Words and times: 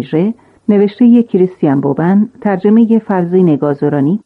نژه 0.00 0.34
نوشته 0.68 1.22
کریستیان 1.22 1.80
بوبن 1.80 2.28
ترجمه 2.40 2.98
فرزین 2.98 3.56
گازورانی 3.56 4.20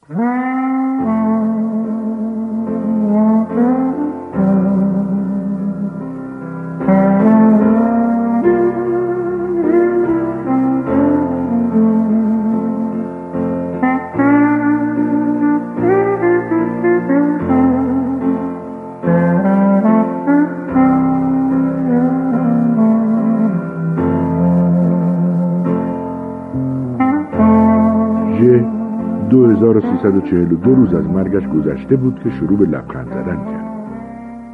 342 30.04 30.74
روز 30.74 30.94
از 30.94 31.06
مرگش 31.06 31.48
گذشته 31.48 31.96
بود 31.96 32.20
که 32.24 32.30
شروع 32.30 32.58
به 32.58 32.66
لبخند 32.66 33.08
زدن 33.08 33.44
کرد 33.44 33.64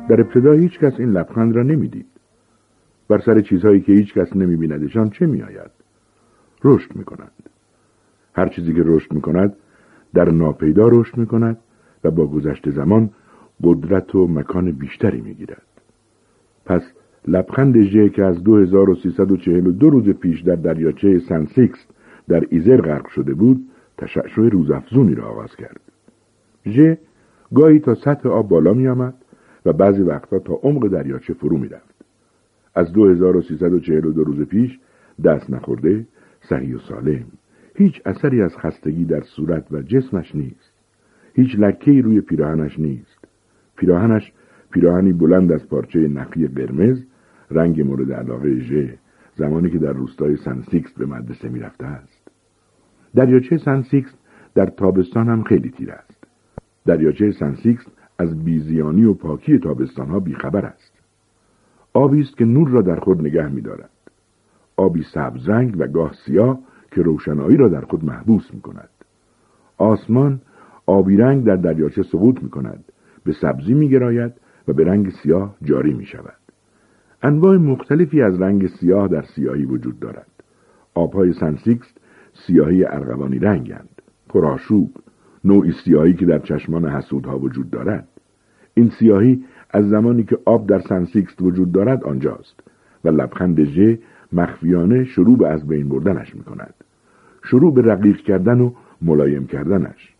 در 0.08 0.20
ابتدا 0.20 0.52
هیچ 0.52 0.78
کس 0.78 0.92
این 0.98 1.10
لبخند 1.10 1.56
را 1.56 1.62
نمی‌دید 1.62 2.06
بر 3.08 3.18
سر 3.18 3.40
چیزهایی 3.40 3.80
که 3.80 3.92
هیچ 3.92 4.14
کس 4.14 4.36
نمی 4.36 4.56
بیندشان 4.56 5.10
چه 5.10 5.26
می 5.26 5.42
آید؟ 5.42 5.70
رشد 6.64 6.96
می‌کنند 6.96 7.50
هر 8.34 8.48
چیزی 8.48 8.74
که 8.74 8.82
رشد 8.84 9.12
می‌کند 9.12 9.56
در 10.14 10.30
ناپیدا 10.30 10.88
رشد 10.88 11.16
می‌کند 11.16 11.58
و 12.04 12.10
با 12.10 12.26
گذشت 12.26 12.70
زمان 12.70 13.10
قدرت 13.62 14.14
و 14.14 14.26
مکان 14.26 14.72
بیشتری 14.72 15.20
می 15.20 15.34
گیرد. 15.34 15.66
پس 16.66 16.82
لبخند 17.28 17.82
ژ 17.82 18.08
که 18.08 18.24
از 18.24 18.44
2342 18.44 19.90
روز 19.90 20.08
پیش 20.08 20.40
در 20.40 20.56
دریاچه 20.56 21.18
سنسیکس 21.18 21.78
در 22.28 22.46
ایزر 22.50 22.80
غرق 22.80 23.08
شده 23.08 23.34
بود 23.34 23.69
تشعشع 24.00 24.42
روزافزونی 24.42 25.14
را 25.14 25.24
آغاز 25.24 25.56
کرد. 25.56 25.80
ژ 26.66 26.94
گاهی 27.54 27.78
تا 27.78 27.94
سطح 27.94 28.28
آب 28.28 28.48
بالا 28.48 28.72
می 28.72 28.88
آمد 28.88 29.14
و 29.66 29.72
بعضی 29.72 30.02
وقتها 30.02 30.38
تا 30.38 30.54
عمق 30.54 30.88
دریاچه 30.88 31.34
فرو 31.34 31.58
می 31.58 31.68
رفت. 31.68 31.94
از 32.74 32.92
2342 32.92 34.24
روز 34.24 34.40
پیش 34.40 34.78
دست 35.24 35.50
نخورده 35.50 36.06
صحیح 36.40 36.76
و 36.76 36.78
سالم. 36.78 37.24
هیچ 37.74 38.02
اثری 38.04 38.42
از 38.42 38.56
خستگی 38.56 39.04
در 39.04 39.20
صورت 39.20 39.72
و 39.72 39.82
جسمش 39.82 40.34
نیست. 40.34 40.72
هیچ 41.34 41.56
لکه‌ای 41.58 42.02
روی 42.02 42.20
پیراهنش 42.20 42.78
نیست. 42.78 43.24
پیراهنش 43.76 44.32
پیراهنی 44.70 45.12
بلند 45.12 45.52
از 45.52 45.68
پارچه 45.68 46.08
نخی 46.08 46.46
قرمز 46.46 47.02
رنگ 47.50 47.80
مورد 47.82 48.12
علاقه 48.12 48.60
ژ 48.60 48.72
زمانی 49.36 49.70
که 49.70 49.78
در 49.78 49.92
روستای 49.92 50.36
سنسیکس 50.36 50.92
به 50.92 51.06
مدرسه 51.06 51.48
می‌رفته 51.48 51.86
است. 51.86 52.19
دریاچه 53.14 53.58
سنسیکس 53.58 54.10
در 54.54 54.66
تابستان 54.66 55.28
هم 55.28 55.42
خیلی 55.42 55.70
تیره 55.70 55.90
است. 55.90 56.24
دریاچه 56.86 57.32
سنسیکس 57.32 57.86
از 58.18 58.44
بیزیانی 58.44 59.04
و 59.04 59.14
پاکی 59.14 59.58
تابستان 59.58 60.08
ها 60.08 60.20
بیخبر 60.20 60.66
است. 60.66 60.92
آبی 61.92 62.20
است 62.20 62.36
که 62.36 62.44
نور 62.44 62.68
را 62.68 62.82
در 62.82 63.00
خود 63.00 63.20
نگه 63.20 63.48
می 63.48 63.60
دارد. 63.60 63.90
آبی 64.76 65.02
سبز 65.14 65.48
رنگ 65.48 65.74
و 65.78 65.86
گاه 65.86 66.12
سیاه 66.26 66.58
که 66.90 67.02
روشنایی 67.02 67.56
را 67.56 67.68
در 67.68 67.80
خود 67.80 68.04
محبوس 68.04 68.54
می 68.54 68.60
کند. 68.60 68.88
آسمان 69.78 70.40
آبی 70.86 71.16
رنگ 71.16 71.44
در 71.44 71.56
دریاچه 71.56 72.02
سقوط 72.02 72.42
می 72.42 72.50
کند. 72.50 72.84
به 73.24 73.32
سبزی 73.32 73.74
می 73.74 73.88
گراید 73.88 74.32
و 74.68 74.72
به 74.72 74.84
رنگ 74.84 75.10
سیاه 75.10 75.56
جاری 75.62 75.92
می 75.92 76.06
شود. 76.06 76.36
انواع 77.22 77.56
مختلفی 77.56 78.22
از 78.22 78.40
رنگ 78.40 78.66
سیاه 78.66 79.08
در 79.08 79.22
سیاهی 79.22 79.64
وجود 79.64 80.00
دارد. 80.00 80.26
آبهای 80.94 81.32
سنسیکس 81.32 81.86
سیاهی 82.34 82.84
ارغوانی 82.84 83.38
رنگند 83.38 84.02
پرآشوب 84.28 84.90
نوعی 85.44 85.72
سیاهی 85.84 86.14
که 86.14 86.26
در 86.26 86.38
چشمان 86.38 86.88
حسودها 86.88 87.38
وجود 87.38 87.70
دارد 87.70 88.08
این 88.74 88.90
سیاهی 88.98 89.44
از 89.70 89.88
زمانی 89.88 90.24
که 90.24 90.38
آب 90.44 90.66
در 90.66 90.80
سنسیکس 90.80 91.40
وجود 91.40 91.72
دارد 91.72 92.04
آنجاست 92.04 92.60
و 93.04 93.08
لبخند 93.08 93.64
ژ 93.64 93.96
مخفیانه 94.32 95.04
شروع 95.04 95.38
به 95.38 95.48
از 95.48 95.68
بین 95.68 95.88
بردنش 95.88 96.34
می 96.34 96.42
کند. 96.42 96.74
شروع 97.44 97.74
به 97.74 97.82
رقیق 97.82 98.16
کردن 98.16 98.60
و 98.60 98.72
ملایم 99.02 99.46
کردنش 99.46 100.14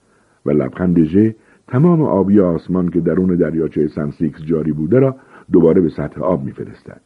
و 0.46 0.50
لبخند 0.50 1.04
ژ 1.04 1.30
تمام 1.68 2.02
آبی 2.02 2.40
آسمان 2.40 2.88
که 2.88 3.00
درون 3.00 3.36
دریاچه 3.36 3.88
سنسیکس 3.88 4.42
جاری 4.42 4.72
بوده 4.72 4.98
را 4.98 5.16
دوباره 5.52 5.80
به 5.80 5.88
سطح 5.88 6.20
آب 6.20 6.44
میفرستد. 6.44 7.00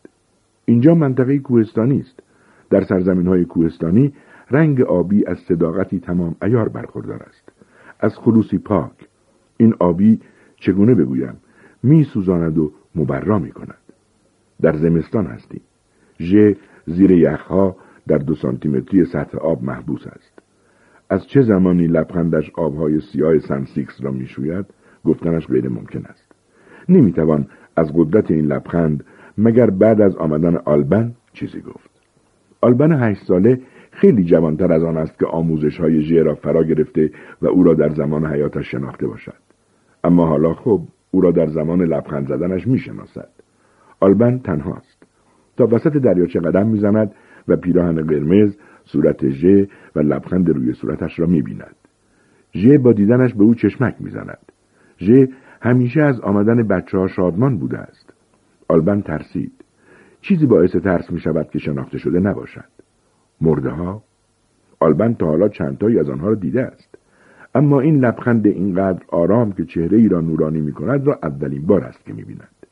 اینجا 0.64 0.94
منطقه 0.94 1.38
کوهستانی 1.38 2.00
است. 2.00 2.22
در 2.70 2.84
سرزمین 2.84 3.26
های 3.26 3.44
کوهستانی 3.44 4.12
رنگ 4.50 4.80
آبی 4.80 5.26
از 5.26 5.38
صداقتی 5.38 6.00
تمام 6.00 6.36
عیار 6.42 6.68
برخوردار 6.68 7.22
است. 7.22 7.52
از 8.00 8.18
خلوصی 8.18 8.58
پاک 8.58 9.08
این 9.56 9.74
آبی 9.78 10.20
چگونه 10.56 10.94
بگویم؟ 10.94 11.36
می 11.82 12.04
سوزاند 12.04 12.58
و 12.58 12.72
مبرا 12.94 13.38
می 13.38 13.50
کند 13.50 13.78
در 14.62 14.76
زمستان 14.76 15.26
هستیم 15.26 15.60
ژ 16.20 16.36
زیر 16.86 17.10
یخها 17.10 17.76
در 18.08 18.18
دو 18.18 18.34
سانتیمتری 18.34 19.04
سطح 19.04 19.38
آب 19.38 19.64
محبوس 19.64 20.06
است. 20.06 20.38
از 21.10 21.26
چه 21.26 21.42
زمانی 21.42 21.86
لبخندش 21.86 22.50
آبهای 22.54 23.00
سیاه 23.00 23.38
سنسیکس 23.38 24.00
را 24.00 24.10
می‌شوید؟ 24.10 24.66
گفتنش 25.04 25.46
غیر 25.46 25.68
ممکن 25.68 26.04
است. 26.04 26.32
نمی‌توان 26.88 27.46
از 27.76 27.92
قدرت 27.94 28.30
این 28.30 28.46
لبخند 28.46 29.04
مگر 29.38 29.70
بعد 29.70 30.00
از 30.00 30.16
آمدن 30.16 30.56
آلبن 30.56 31.14
چیزی 31.32 31.60
گفت. 31.60 31.90
آلبن 32.60 32.92
هشت 32.92 33.24
ساله 33.26 33.60
خیلی 33.94 34.24
جوانتر 34.24 34.72
از 34.72 34.84
آن 34.84 34.96
است 34.96 35.18
که 35.18 35.26
آموزش 35.26 35.80
های 35.80 36.02
ژ 36.02 36.12
را 36.12 36.34
فرا 36.34 36.64
گرفته 36.64 37.10
و 37.42 37.46
او 37.46 37.62
را 37.62 37.74
در 37.74 37.88
زمان 37.88 38.26
حیاتش 38.26 38.70
شناخته 38.70 39.06
باشد. 39.06 39.42
اما 40.04 40.26
حالا 40.26 40.54
خب 40.54 40.80
او 41.10 41.20
را 41.20 41.30
در 41.30 41.46
زمان 41.46 41.82
لبخند 41.82 42.28
زدنش 42.28 42.66
می‌شناسد. 42.66 43.28
آلبن 44.00 44.38
تنهاست. 44.38 45.02
تا 45.56 45.66
وسط 45.66 45.96
دریاچه 45.96 46.40
قدم 46.40 46.66
می‌زند 46.66 47.14
و 47.48 47.56
پیراهن 47.56 48.06
قرمز 48.06 48.56
صورت 48.84 49.28
ژ 49.28 49.44
و 49.96 50.00
لبخند 50.00 50.48
روی 50.48 50.72
صورتش 50.72 51.20
را 51.20 51.26
می‌بیند. 51.26 51.76
ژ 52.54 52.68
با 52.78 52.92
دیدنش 52.92 53.34
به 53.34 53.44
او 53.44 53.54
چشمک 53.54 53.94
می‌زند. 54.00 54.52
ژ 54.98 55.10
همیشه 55.62 56.02
از 56.02 56.20
آمدن 56.20 56.68
بچه 56.68 56.98
ها 56.98 57.06
شادمان 57.06 57.58
بوده 57.58 57.78
است. 57.78 58.12
آلبن 58.68 59.00
ترسید. 59.00 59.52
چیزی 60.20 60.46
باعث 60.46 60.76
ترس 60.76 61.10
می 61.10 61.20
شود 61.20 61.50
که 61.50 61.58
شناخته 61.58 61.98
شده 61.98 62.20
نباشد. 62.20 62.73
مرده 63.44 63.70
ها؟ 63.70 64.02
آلبن 64.80 65.14
تا 65.14 65.26
حالا 65.26 65.48
چندتایی 65.48 65.98
از 65.98 66.10
آنها 66.10 66.28
را 66.28 66.34
دیده 66.34 66.62
است 66.62 66.98
اما 67.54 67.80
این 67.80 68.04
لبخند 68.04 68.46
اینقدر 68.46 69.02
آرام 69.08 69.52
که 69.52 69.64
چهره 69.64 69.98
ای 69.98 70.08
را 70.08 70.20
نورانی 70.20 70.60
می 70.60 70.72
کند 70.72 71.06
را 71.06 71.18
اولین 71.22 71.66
بار 71.66 71.84
است 71.84 72.04
که 72.04 72.12
می 72.12 72.24
بیند. 72.24 72.66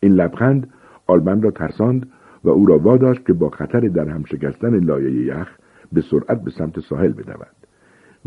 این 0.00 0.12
لبخند 0.12 0.68
آلبن 1.06 1.42
را 1.42 1.50
ترساند 1.50 2.08
و 2.44 2.48
او 2.48 2.66
را 2.66 2.78
واداشت 2.78 3.26
که 3.26 3.32
با 3.32 3.50
خطر 3.50 3.80
در 3.80 4.08
هم 4.08 4.24
شکستن 4.24 4.84
لایه 4.84 5.26
یخ 5.26 5.48
به 5.92 6.00
سرعت 6.00 6.42
به 6.44 6.50
سمت 6.50 6.80
ساحل 6.80 7.12
بدود. 7.12 7.56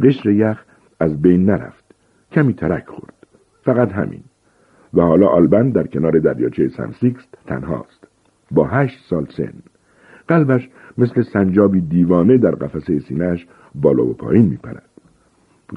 قشر 0.04 0.30
یخ 0.30 0.66
از 1.00 1.22
بین 1.22 1.46
نرفت. 1.46 1.84
کمی 2.32 2.54
ترک 2.54 2.86
خورد. 2.88 3.28
فقط 3.64 3.92
همین. 3.92 4.24
و 4.94 5.02
حالا 5.02 5.28
آلبن 5.28 5.70
در 5.70 5.88
کنار 5.88 6.20
دریاچه 6.20 6.68
سنسیکس 6.68 7.24
تنهاست. 7.46 8.08
با 8.52 8.68
هشت 8.68 9.00
سال 9.10 9.26
سن. 9.38 9.54
قلبش 10.28 10.70
مثل 10.98 11.22
سنجابی 11.22 11.82
دیوانه 11.82 12.38
در 12.38 12.52
قفسه 12.52 13.00
سینهش 13.00 13.48
بالا 13.76 14.06
و 14.06 14.14
پایین 14.14 14.46
میپرد 14.46 14.90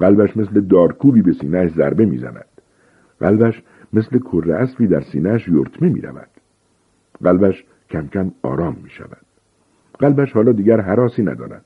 قلبش 0.00 0.37
مثل 0.37 0.60
دارکوبی 0.60 1.22
به 1.22 1.32
سینهش 1.32 1.70
ضربه 1.70 2.06
می‌زند 2.06 2.46
قلبش 3.20 3.62
مثل 3.93 4.19
کره 4.19 4.54
اسبی 4.54 4.87
در 4.87 5.00
سینهش 5.00 5.48
یورتمه 5.48 5.88
می‌رود 5.88 6.28
قلبش 7.25 7.64
کم 7.90 8.06
کم 8.06 8.32
آرام 8.43 8.76
می 8.82 8.90
شود. 8.90 9.26
قلبش 9.98 10.32
حالا 10.32 10.52
دیگر 10.52 10.81
هراسی 10.81 11.22
ندارد. 11.22 11.64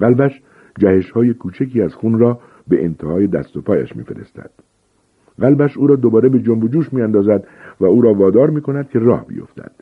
قلبش 0.00 0.42
جهش 0.78 1.10
های 1.10 1.34
کوچکی 1.34 1.82
از 1.82 1.94
خون 1.94 2.18
را 2.18 2.40
به 2.68 2.84
انتهای 2.84 3.26
دست 3.26 3.56
و 3.56 3.62
پایش 3.62 3.96
میفرستد. 3.96 4.50
قلبش 5.40 5.76
او 5.76 5.86
را 5.86 5.96
دوباره 5.96 6.28
به 6.28 6.38
جنب 6.38 6.64
و 6.64 6.68
جوش 6.68 6.92
می 6.92 7.02
اندازد 7.02 7.46
و 7.80 7.84
او 7.84 8.02
را 8.02 8.14
وادار 8.14 8.50
می 8.50 8.60
کند 8.60 8.88
که 8.88 8.98
راه 8.98 9.26
بیفتد. 9.26 9.72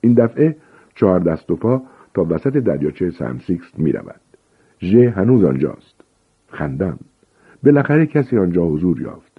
این 0.00 0.14
دفعه 0.14 0.56
چهار 0.94 1.20
دست 1.20 1.50
و 1.50 1.56
پا 1.56 1.82
تا 2.14 2.26
وسط 2.30 2.56
دریاچه 2.56 3.10
سنسیکس 3.10 3.78
می 3.78 3.92
رود. 3.92 4.20
ژ 4.82 4.94
هنوز 4.94 5.44
آنجاست. 5.44 6.00
خندم. 6.48 6.98
بالاخره 7.62 8.06
کسی 8.06 8.38
آنجا 8.38 8.64
حضور 8.64 9.00
یافت. 9.00 9.32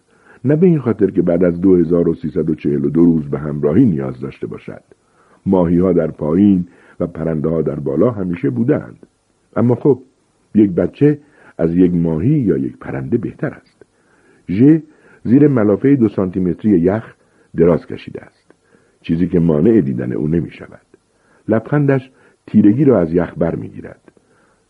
نه 0.46 0.56
به 0.56 0.68
این 0.68 0.80
خاطر 0.80 1.12
که 1.12 1.22
بعد 1.22 1.44
از 1.44 1.62
2342 1.62 3.06
روز 3.06 3.30
به 3.30 3.40
همراهی 3.40 3.86
نیاز 3.86 4.20
داشته 4.20 4.48
باشد. 4.48 4.84
ماهی 5.46 5.80
ها 5.80 5.94
در 5.94 6.12
پایین 6.12 6.68
و 7.00 7.08
پرنده 7.08 7.50
ها 7.50 7.62
در 7.62 7.80
بالا 7.80 8.12
همیشه 8.12 8.50
بودند. 8.50 9.08
اما 9.56 9.76
خب 9.76 10.00
یک 10.56 10.72
بچه 10.72 11.20
از 11.58 11.76
یک 11.76 11.94
ماهی 11.94 12.40
یا 12.40 12.58
یک 12.58 12.78
پرنده 12.78 13.18
بهتر 13.18 13.54
است. 13.54 13.86
ژ 14.50 14.64
زیر 15.24 15.48
ملافه 15.48 15.96
دو 15.96 16.10
سانتیمتری 16.10 16.80
یخ 16.80 17.16
دراز 17.58 17.86
کشیده 17.86 18.22
است. 18.22 18.52
چیزی 19.02 19.28
که 19.28 19.40
مانع 19.40 19.82
دیدن 19.82 20.14
او 20.14 20.28
نمی 20.28 20.52
شود. 20.52 20.93
لبخندش 21.48 22.12
تیرگی 22.48 22.86
را 22.86 23.00
از 23.00 23.14
یخ 23.14 23.34
بر 23.38 23.56
می‌گیرد 23.56 24.02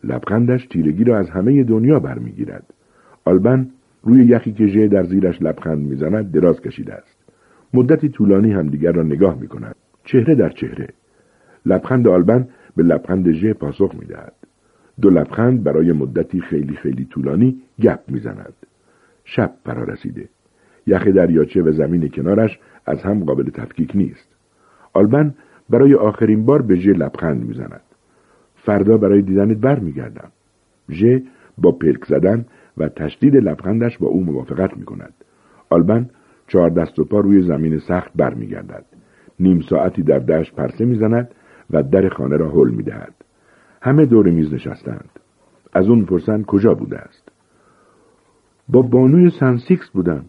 لبخندش 0.04 0.66
تیرگی 0.66 1.04
را 1.04 1.18
از 1.18 1.30
همه 1.30 1.64
دنیا 1.64 2.00
برمیگیرد 2.00 2.74
آلبن 3.25 3.70
روی 4.04 4.25
یخی 4.25 4.52
که 4.52 4.68
ژه 4.68 4.88
در 4.88 5.04
زیرش 5.04 5.42
لبخند 5.42 5.88
می‌زند 5.88 6.31
دراز 6.31 6.62
کشیده 6.62 6.94
است 6.94 7.18
مدتی 7.74 8.10
طولانی 8.10 8.52
همدیگر 8.52 8.92
را 8.92 9.04
نگاه 9.04 9.40
می 9.40 9.48
کند. 9.48 9.75
چهره 10.04 10.36
در 10.36 10.50
چهره 10.50 10.88
لبخند 11.66 12.08
آلبن 12.08 12.48
به 12.75 12.84
لبخند 12.84 13.31
ژه 13.31 13.54
پاسخ 13.54 13.96
می 14.00 14.06
دهد. 14.06 14.34
دو 15.02 15.10
لبخند 15.10 15.64
برای 15.64 15.92
مدتی 15.92 16.42
خیلی 16.42 16.75
خیلی 16.75 17.06
طولانی 17.06 17.62
گپ 17.81 18.00
می‌زند. 18.08 18.54
شب 19.24 19.52
فرا 19.66 19.84
رسیده. 19.84 20.30
یخ 20.88 21.08
دریاچه 21.08 21.62
و 21.62 21.72
زمین 21.72 22.10
کنارش 22.10 22.60
از 22.86 23.02
هم 23.04 23.24
قابل 23.24 23.50
تفکیک 23.50 23.92
نیست. 23.96 24.36
آلبن 24.94 25.36
برای 25.69 25.95
آخرین 25.95 26.45
بار 26.45 26.62
به 26.62 26.75
ژ 26.75 26.88
لبخند 26.88 27.45
می‌زند. 27.45 27.81
فردا 28.56 28.98
برای 28.98 29.21
دیدنت 29.21 29.57
بر 29.57 29.80
میگردم. 29.80 30.31
ژ 30.89 31.06
با 31.57 31.71
پلک 31.71 32.06
زدن 32.06 32.45
و 32.77 32.89
تشدید 32.89 33.36
لبخندش 33.36 33.98
با 33.98 34.07
او 34.07 34.24
موافقت 34.24 34.77
می 34.77 34.86
کند. 34.86 35.13
آلبن 35.69 36.10
چهار 36.48 36.69
دست 36.69 37.00
و 37.00 37.04
پا 37.04 37.19
روی 37.19 37.42
زمین 37.42 37.80
سخت 37.80 38.12
برمیگردد. 38.15 38.86
نیم 39.39 39.62
ساعتی 39.62 40.04
در 40.04 40.19
دشت 40.19 40.56
پرسه 40.56 40.86
می‌زند 40.86 41.31
و 41.71 41.83
در 41.83 42.10
خانه 42.10 42.38
را 42.38 42.50
حل 42.50 42.69
می‌دهد. 42.69 43.13
همه 43.81 44.06
دور 44.06 44.30
میز 44.30 44.54
نشستند. 44.54 45.10
از 45.74 45.89
اون 45.89 46.06
پرسند 46.06 46.45
کجا 46.45 46.74
بوده 46.74 46.98
است. 46.98 47.31
با 48.69 48.81
بانوی 48.81 49.30
سنسیکس 49.39 49.89
بودم. 49.89 50.25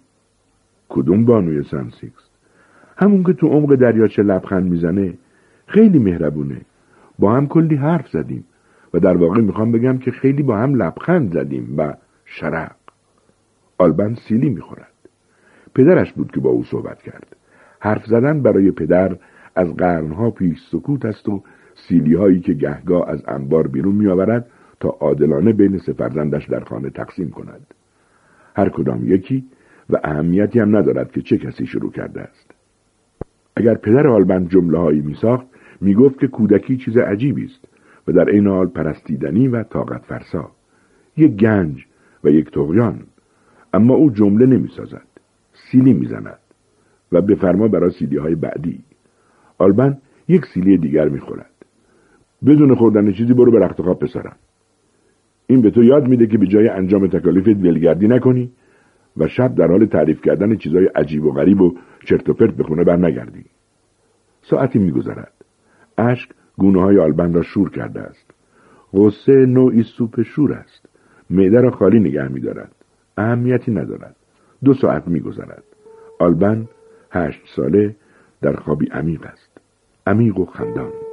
کدوم 0.88 1.25
بانوی 1.25 1.62
سنسیکس؟ 1.62 2.31
همون 2.96 3.25
که 3.25 3.32
تو 3.32 3.48
عمق 3.48 3.75
دریاچه 3.75 4.22
لبخند 4.22 4.70
می‌زنه 4.70 5.14
خیلی 5.66 5.99
مهربونه. 5.99 6.61
با 7.19 7.32
هم 7.32 7.46
کلی 7.46 7.76
حرف 7.76 8.08
زدیم 8.08 8.44
و 8.94 9.00
در 9.00 9.16
واقع 9.16 9.40
می‌خوام 9.40 9.72
بگم 9.72 9.99
که 9.99 10.11
خیلی 10.11 10.43
با 10.43 10.56
هم 10.56 10.75
لبخند 10.75 11.32
زدیم 11.32 11.75
و 11.78 11.94
شرق. 12.25 12.76
آلبن 13.78 14.14
سیلی 14.14 14.50
می‌خورد. 14.50 14.93
پدرش 15.75 16.12
بود 16.12 16.31
که 16.31 16.40
با 16.40 16.50
او 16.50 16.64
صحبت 16.64 17.02
کرد. 17.02 17.37
حرف 17.81 18.06
زدن 18.06 18.43
برای 18.43 18.70
پدر 18.70 19.16
از 19.56 19.76
قرنها 19.76 20.31
پیش 20.31 20.58
سکوت 20.70 21.05
است 21.05 21.28
و 21.28 21.43
سیلی 21.75 22.14
هایی 22.14 22.40
که 22.40 22.52
گهگاه 22.52 23.08
از 23.08 23.22
انبار 23.28 23.67
بیرون 23.67 23.94
میآورد 23.94 24.46
تا 24.81 24.88
عادلانه 24.88 25.52
بین 25.52 25.78
سفرزندش 25.78 26.46
در 26.46 26.60
خانه 26.60 26.90
تقسیم 26.90 27.31
کند. 27.31 27.75
هر 28.56 28.69
کدام 28.69 29.12
یکی 29.12 29.44
و 29.90 29.96
اهمیتی 30.05 30.60
هم 30.60 30.76
ندارد 30.76 31.12
که 31.12 31.22
چه 31.22 31.38
کسی 31.38 31.67
شروع 31.67 31.93
کرده 31.93 32.20
است. 32.20 32.50
اگر 33.56 33.75
پدر 33.75 34.06
آلبند 34.06 34.49
جمله 34.49 34.78
هایی 34.78 35.00
می 35.00 35.14
ساخت 35.14 35.46
می 35.80 35.94
گفت 35.94 36.18
که 36.20 36.26
کودکی 36.26 36.76
چیز 36.76 36.96
عجیبی 36.96 37.44
است 37.44 37.68
و 38.08 38.12
در 38.12 38.28
این 38.30 38.46
حال 38.46 38.66
پرستیدنی 38.66 39.48
و 39.48 39.62
طاقت 39.62 40.04
فرسا. 40.04 40.50
یک 41.16 41.36
گنج 41.36 41.86
و 42.24 42.28
یک 42.28 42.50
تغیان 42.50 43.00
اما 43.74 43.94
او 43.94 44.10
جمله 44.10 44.46
نمی 44.46 44.68
سازد. 44.76 45.06
سیلی 45.52 45.92
می 45.92 46.06
زند 46.06 46.38
و 47.12 47.20
به 47.20 47.34
فرما 47.34 47.68
برای 47.68 47.90
سیلی 47.90 48.16
های 48.16 48.34
بعدی. 48.34 48.80
آلبن 49.58 49.98
یک 50.28 50.46
سیلی 50.46 50.78
دیگر 50.78 51.08
می 51.08 51.20
خورد. 51.20 51.50
بدون 52.46 52.74
خوردن 52.74 53.12
چیزی 53.12 53.34
برو 53.34 53.52
به 53.52 53.58
رخت 53.58 53.82
خواب 53.82 53.98
پسرم. 53.98 54.36
این 55.46 55.62
به 55.62 55.70
تو 55.70 55.82
یاد 55.82 56.08
میده 56.08 56.26
که 56.26 56.38
به 56.38 56.46
جای 56.46 56.68
انجام 56.68 57.06
تکالیفت 57.06 57.48
ولگردی 57.48 58.08
نکنی 58.08 58.52
و 59.16 59.28
شب 59.28 59.54
در 59.54 59.66
حال 59.66 59.86
تعریف 59.86 60.20
کردن 60.20 60.56
چیزای 60.56 60.86
عجیب 60.86 61.24
و 61.24 61.32
غریب 61.32 61.60
و 61.60 61.74
چرت 62.04 62.28
و 62.28 62.34
پرت 62.34 62.54
به 62.54 62.64
خونه 62.64 62.84
بر 62.84 62.96
نگردی. 62.96 63.44
ساعتی 64.42 64.78
میگذرد. 64.78 65.44
اشک 65.99 66.31
گونه 66.58 66.82
های 66.82 66.99
آلبن 66.99 67.32
را 67.32 67.43
شور 67.43 67.70
کرده 67.70 68.00
است. 68.00 68.31
غصه 68.93 69.32
نوعی 69.32 69.82
سوپ 69.82 70.23
شور 70.23 70.52
است. 70.52 70.88
معده 71.31 71.61
را 71.61 71.70
خالی 71.70 72.00
نگه 72.00 72.29
میدارد. 72.29 72.73
اهمیتی 73.17 73.73
ندارد. 73.73 74.17
دو 74.64 74.75
ساعت 74.75 75.08
میگذرد. 75.08 75.64
آلبن 76.19 76.69
هشت 77.11 77.41
ساله 77.56 77.96
در 78.43 78.56
خوابی 78.56 78.87
عمیق 78.87 79.26
است. 79.26 79.58
عمیق 80.06 80.38
و 80.38 80.44
خندان. 80.44 81.03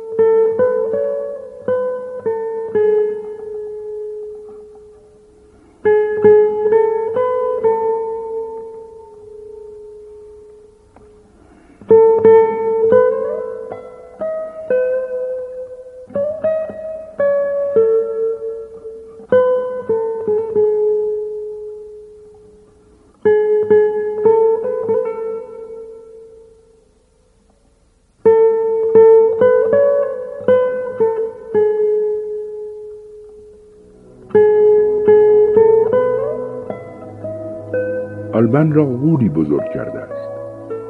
آلبن 38.61 38.75
را 38.75 38.85
غولی 38.85 39.29
بزرگ 39.29 39.71
کرده 39.73 39.99
است 39.99 40.29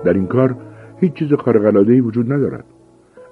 در 0.06 0.13
این 0.13 0.27
کار 0.27 0.56
هیچ 1.00 1.13
چیز 1.13 1.33
خارق‌العاده‌ای 1.33 2.01
وجود 2.01 2.33
ندارد 2.33 2.65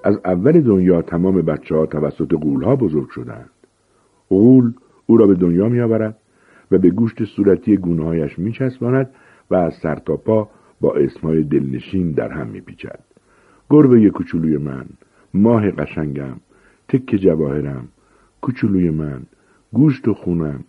از 0.04 0.20
اول 0.24 0.60
دنیا 0.60 1.02
تمام 1.02 1.42
بچه 1.42 1.74
ها 1.74 1.86
توسط 1.86 2.34
غول 2.34 2.62
ها 2.62 2.76
بزرگ 2.76 3.08
شدند 3.08 3.50
غول 4.28 4.72
او 5.06 5.16
را 5.16 5.26
به 5.26 5.34
دنیا 5.34 5.68
می 5.68 5.80
آورد 5.80 6.16
و 6.70 6.78
به 6.78 6.90
گوشت 6.90 7.24
صورتی 7.24 7.76
گونه 7.76 8.04
هایش 8.04 8.38
می 8.38 8.52
چسباند 8.52 9.10
و 9.50 9.54
از 9.54 9.74
سر 9.82 9.94
تا 9.94 10.16
پا 10.16 10.48
با 10.80 10.94
اسمهای 10.94 11.42
دلنشین 11.42 12.12
در 12.12 12.28
هم 12.28 12.46
می 12.46 12.60
پیچد. 12.60 13.00
گربه 13.70 14.10
کوچولوی 14.10 14.56
من، 14.56 14.84
ماه 15.34 15.70
قشنگم، 15.70 16.36
تک 16.88 17.16
جواهرم، 17.16 17.88
کوچولوی 18.40 18.90
من، 18.90 19.22
گوشت 19.72 20.08
و 20.08 20.14
خونم. 20.14 20.64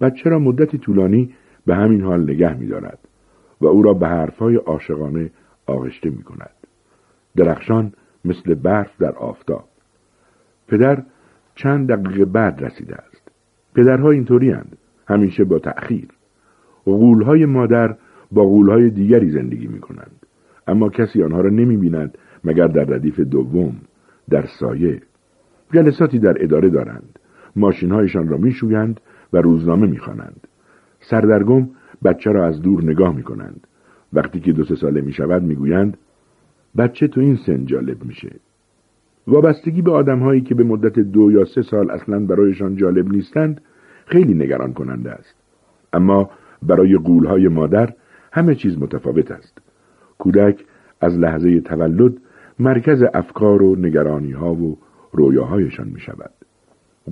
بچه 0.00 0.30
را 0.30 0.38
مدتی 0.38 0.78
طولانی 0.78 1.30
به 1.66 1.74
همین 1.74 2.00
حال 2.00 2.22
نگه 2.22 2.58
می 2.58 2.66
دارد 2.66 2.98
و 3.60 3.66
او 3.66 3.82
را 3.82 3.94
به 3.94 4.08
حرفهای 4.08 4.56
عاشقانه 4.56 5.30
آغشته 5.66 6.10
می 6.10 6.22
کند. 6.22 6.50
درخشان 7.36 7.92
مثل 8.24 8.54
برف 8.54 8.98
در 8.98 9.12
آفتاب. 9.12 9.64
پدر 10.68 11.02
چند 11.54 11.92
دقیقه 11.92 12.24
بعد 12.24 12.64
رسیده 12.64 12.96
است. 12.96 13.28
پدرها 13.74 14.10
اینطوری 14.10 14.50
هند. 14.50 14.76
همیشه 15.08 15.44
با 15.44 15.58
تأخیر. 15.58 16.08
غولهای 16.84 17.46
مادر 17.46 17.96
با 18.32 18.44
غولهای 18.44 18.90
دیگری 18.90 19.30
زندگی 19.30 19.66
می 19.66 19.80
کنند. 19.80 20.26
اما 20.66 20.88
کسی 20.88 21.22
آنها 21.22 21.40
را 21.40 21.50
نمی 21.50 21.76
بیند 21.76 22.18
مگر 22.44 22.66
در 22.66 22.84
ردیف 22.84 23.20
دوم 23.20 23.76
در 24.30 24.46
سایه 24.46 25.02
جلساتی 25.72 26.18
در 26.18 26.44
اداره 26.44 26.70
دارند 26.70 27.18
ماشینهایشان 27.56 28.28
را 28.28 28.36
میشویند 28.36 29.00
و 29.32 29.36
روزنامه 29.38 29.86
می‌خوانند 29.86 30.46
سردرگم 31.10 31.68
بچه 32.04 32.30
را 32.32 32.46
از 32.46 32.62
دور 32.62 32.84
نگاه 32.84 33.16
می 33.16 33.22
کنند. 33.22 33.66
وقتی 34.12 34.40
که 34.40 34.52
دو 34.52 34.64
سه 34.64 34.74
ساله 34.74 35.00
می 35.00 35.12
شود 35.12 35.42
می 35.42 35.54
گویند 35.54 35.96
بچه 36.76 37.08
تو 37.08 37.20
این 37.20 37.36
سن 37.46 37.64
جالب 37.64 38.04
میشه. 38.04 38.30
وابستگی 39.26 39.82
به 39.82 39.92
آدمهایی 39.92 40.40
که 40.40 40.54
به 40.54 40.64
مدت 40.64 40.98
دو 40.98 41.32
یا 41.32 41.44
سه 41.44 41.62
سال 41.62 41.90
اصلا 41.90 42.26
برایشان 42.26 42.76
جالب 42.76 43.08
نیستند 43.08 43.60
خیلی 44.06 44.34
نگران 44.34 44.72
کننده 44.72 45.10
است. 45.10 45.34
اما 45.92 46.30
برای 46.62 46.96
قولهای 46.96 47.48
مادر 47.48 47.92
همه 48.32 48.54
چیز 48.54 48.78
متفاوت 48.78 49.30
است. 49.30 49.58
کودک 50.18 50.64
از 51.00 51.18
لحظه 51.18 51.60
تولد 51.60 52.14
مرکز 52.58 53.02
افکار 53.14 53.62
و 53.62 53.76
نگرانی 53.76 54.32
ها 54.32 54.54
و 54.54 54.78
رویاهایشان 55.12 55.88
می 55.88 56.00
شود. 56.00 56.30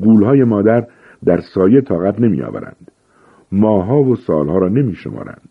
قولهای 0.03 0.45
مادر 0.45 0.87
در 1.25 1.41
سایه 1.55 1.81
طاقت 1.81 2.21
نمی 2.21 2.43
آورند. 2.43 2.92
ماها 3.53 4.03
و 4.03 4.17
سالها 4.17 4.59
را 4.59 4.69
نمی 4.69 4.95
شمارند. 4.95 5.49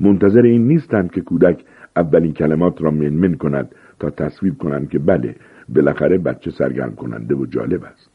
منتظر 0.00 0.42
این 0.42 0.66
نیستند 0.66 1.10
که 1.10 1.20
کودک 1.20 1.64
اولین 1.96 2.32
کلمات 2.32 2.82
را 2.82 2.90
منمن 2.90 3.34
کند 3.34 3.74
تا 3.98 4.10
تصویر 4.10 4.54
کنند 4.54 4.90
که 4.90 4.98
بله 4.98 5.36
بالاخره 5.68 6.18
بچه 6.18 6.50
سرگرم 6.50 6.94
کننده 6.94 7.34
و 7.34 7.46
جالب 7.46 7.84
است. 7.84 8.10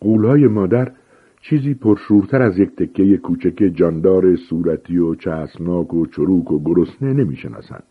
قولهای 0.00 0.46
مادر 0.46 0.92
چیزی 1.40 1.74
پرشورتر 1.74 2.42
از 2.42 2.58
یک 2.58 2.76
تکه 2.76 3.16
کوچک 3.16 3.70
جاندار 3.74 4.36
صورتی 4.36 4.98
و 4.98 5.14
چسبناک 5.14 5.94
و 5.94 6.06
چروک 6.06 6.52
و 6.52 6.62
گرسنه 6.64 7.12
نمی‌شناسند. 7.12 7.84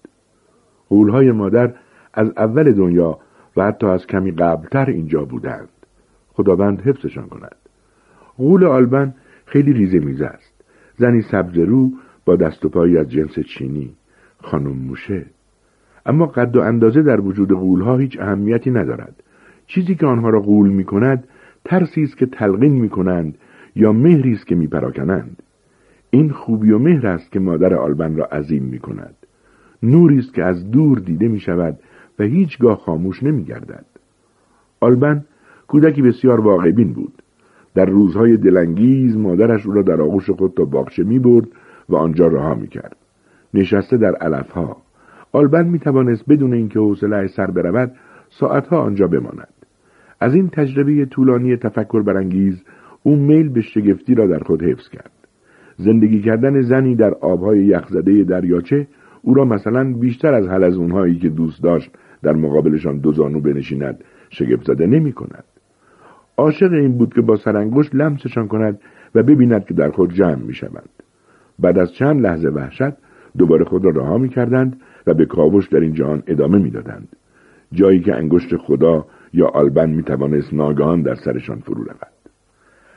قولهای 0.89 1.31
مادر 1.31 1.73
از 2.13 2.33
اول 2.37 2.71
دنیا 2.71 3.19
و 3.57 3.65
حتی 3.65 3.87
از 3.87 4.07
کمی 4.07 4.31
قبلتر 4.31 4.85
اینجا 4.85 5.25
بودند. 5.25 5.69
خداوند 6.33 6.81
حفظشان 6.81 7.27
کند. 7.27 7.55
قول 8.37 8.63
آلبن 8.65 9.13
خیلی 9.53 9.73
ریزه 9.73 9.99
میزه 9.99 10.25
است. 10.25 10.53
زنی 10.97 11.21
سبز 11.21 11.57
رو 11.57 11.91
با 12.25 12.35
دست 12.35 12.65
و 12.65 12.69
پایی 12.69 12.97
از 12.97 13.11
جنس 13.11 13.39
چینی 13.39 13.93
خانم 14.37 14.77
موشه. 14.87 15.25
اما 16.05 16.25
قد 16.25 16.55
و 16.55 16.61
اندازه 16.61 17.01
در 17.01 17.21
وجود 17.21 17.53
غولها 17.53 17.97
هیچ 17.97 18.19
اهمیتی 18.19 18.71
ندارد. 18.71 19.23
چیزی 19.67 19.95
که 19.95 20.05
آنها 20.05 20.29
را 20.29 20.39
غول 20.39 20.69
می 20.69 20.83
کند 20.83 21.27
ترسی 21.65 22.03
است 22.03 22.17
که 22.17 22.25
تلقین 22.25 22.71
می 22.71 22.89
کنند 22.89 23.37
یا 23.75 23.91
مهری 23.91 24.33
است 24.33 24.47
که 24.47 24.55
می 24.55 24.67
پراکنند 24.67 25.43
این 26.09 26.29
خوبی 26.29 26.71
و 26.71 26.79
مهر 26.79 27.07
است 27.07 27.31
که 27.31 27.39
مادر 27.39 27.73
آلبن 27.73 28.15
را 28.15 28.25
عظیم 28.25 28.63
می 28.63 28.79
کند 28.79 29.15
نوری 29.83 30.19
است 30.19 30.33
که 30.33 30.43
از 30.43 30.71
دور 30.71 30.99
دیده 30.99 31.27
می 31.27 31.39
شود 31.39 31.79
و 32.19 32.23
هیچگاه 32.23 32.77
خاموش 32.77 33.23
نمی 33.23 33.43
گردد 33.43 33.85
آلبن 34.79 35.25
کودکی 35.67 36.01
بسیار 36.01 36.41
واقع 36.41 36.71
بین 36.71 36.93
بود. 36.93 37.22
در 37.75 37.85
روزهای 37.85 38.37
دلانگیز 38.37 39.17
مادرش 39.17 39.65
او 39.65 39.73
را 39.73 39.81
در 39.81 40.01
آغوش 40.01 40.29
خود 40.29 40.53
تا 40.53 40.65
باغچه 40.65 41.03
می 41.03 41.19
برد 41.19 41.47
و 41.89 41.95
آنجا 41.95 42.27
رها 42.27 42.55
می 42.55 42.67
کرد. 42.67 42.95
نشسته 43.53 43.97
در 43.97 44.15
علفها 44.15 44.77
آلبن 45.31 45.67
می 45.67 45.79
توانست 45.79 46.23
بدون 46.29 46.53
اینکه 46.53 46.79
حوصله 46.79 47.27
سر 47.27 47.51
برود 47.51 47.91
ساعتها 48.29 48.81
آنجا 48.81 49.07
بماند 49.07 49.53
از 50.19 50.35
این 50.35 50.49
تجربه 50.49 51.05
طولانی 51.05 51.57
تفکر 51.57 52.01
برانگیز 52.01 52.63
او 53.03 53.15
میل 53.15 53.49
به 53.49 53.61
شگفتی 53.61 54.15
را 54.15 54.27
در 54.27 54.39
خود 54.39 54.63
حفظ 54.63 54.89
کرد 54.89 55.11
زندگی 55.77 56.21
کردن 56.21 56.61
زنی 56.61 56.95
در 56.95 57.13
آبهای 57.13 57.65
یخزده 57.65 58.23
دریاچه 58.23 58.87
او 59.21 59.33
را 59.33 59.45
مثلا 59.45 59.93
بیشتر 59.93 60.33
از 60.33 60.47
حل 60.47 60.63
از 60.63 60.77
اونهایی 60.77 61.19
که 61.19 61.29
دوست 61.29 61.63
داشت 61.63 61.91
در 62.23 62.33
مقابلشان 62.33 62.97
دو 62.97 63.11
زانو 63.11 63.39
بنشیند 63.39 64.03
شگفت 64.29 64.65
زده 64.65 64.87
نمی. 64.87 65.13
عاشق 66.37 66.73
این 66.73 66.97
بود 66.97 67.13
که 67.13 67.21
با 67.21 67.35
سرانگشت 67.35 67.95
لمسشان 67.95 68.47
کند 68.47 68.79
و 69.15 69.23
ببیند 69.23 69.65
که 69.65 69.73
در 69.73 69.91
خود 69.91 70.13
جمع 70.13 70.35
می 70.35 70.53
شوند. 70.53 70.89
بعد 71.59 71.77
از 71.77 71.93
چند 71.93 72.21
لحظه 72.21 72.49
وحشت 72.49 72.93
دوباره 73.37 73.65
خود 73.65 73.85
را 73.85 73.91
رها 73.91 74.17
می 74.17 74.29
کردند 74.29 74.81
و 75.07 75.13
به 75.13 75.25
کاوش 75.25 75.67
در 75.67 75.79
این 75.79 75.93
جهان 75.93 76.23
ادامه 76.27 76.57
می 76.57 76.69
دادند. 76.69 77.07
جایی 77.71 77.99
که 77.99 78.15
انگشت 78.15 78.57
خدا 78.57 79.05
یا 79.33 79.47
آلبن 79.47 79.89
می 79.89 80.03
توانست 80.03 80.53
ناگهان 80.53 81.01
در 81.01 81.15
سرشان 81.15 81.59
فرو 81.59 81.83
رود. 81.83 82.13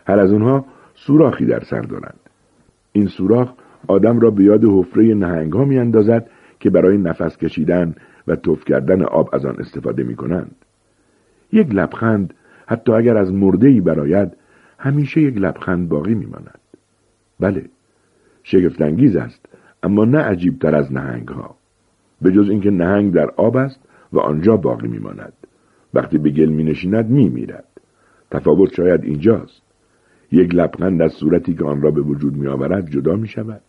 هر 0.07 0.19
از 0.19 0.33
اونها 0.33 0.67
سوراخی 0.95 1.47
در 1.47 1.61
سر 1.61 1.81
دارند. 1.81 2.21
این 2.93 3.07
سوراخ 3.07 3.53
آدم 3.87 4.21
را 4.21 4.31
به 4.31 4.45
یاد 4.45 4.65
حفره 4.65 5.15
نهنگ 5.15 5.53
ها 5.53 5.65
می 5.65 5.79
اندازد 5.79 6.27
که 6.61 6.71
برای 6.71 6.99
نفس 6.99 7.37
کشیدن 7.37 7.95
و 8.27 8.37
توف 8.37 8.65
کردن 8.65 9.03
آب 9.03 9.31
از 9.33 9.47
آن 9.47 9.57
استفاده 9.59 10.03
می 10.03 10.17
کنند. 10.17 10.55
یک 11.53 11.75
لبخند 11.75 12.35
حتی 12.67 12.93
اگر 12.93 13.17
از 13.17 13.33
مرده 13.33 13.69
ای 13.69 13.81
براید 13.81 14.37
همیشه 14.79 15.21
یک 15.21 15.39
لبخند 15.39 15.89
باقی 15.89 16.15
می 16.15 16.27
ماند. 16.27 16.61
بله 17.41 17.65
شگفتانگیز 18.43 19.17
است 19.17 19.47
اما 19.83 20.05
نه 20.05 20.19
عجیب 20.19 20.59
تر 20.59 20.75
از 20.75 20.93
نهنگ 20.93 21.29
ها 21.29 21.57
به 22.23 22.33
جز 22.33 22.51
اینکه 22.51 22.71
نهنگ 22.71 23.13
در 23.13 23.31
آب 23.37 23.57
است 23.57 23.81
و 24.13 24.19
آنجا 24.19 24.57
باقی 24.57 24.89
می 24.89 24.99
ماند. 24.99 25.33
وقتی 25.95 26.19
به 26.19 26.31
گل 26.31 26.49
می 26.49 26.65
نشیند 26.65 27.11
می 27.11 27.29
میرد. 27.29 27.65
تفاوت 28.31 28.75
شاید 28.75 29.05
اینجاست. 29.05 29.63
یک 30.33 30.55
لبخند 30.55 31.03
از 31.03 31.13
صورتی 31.13 31.55
که 31.55 31.65
آن 31.65 31.83
را 31.83 31.91
به 31.91 32.01
وجود 32.01 32.37
می 32.37 32.47
آورد 32.47 32.91
جدا 32.91 33.17
می 33.17 33.29
شود. 33.29 33.61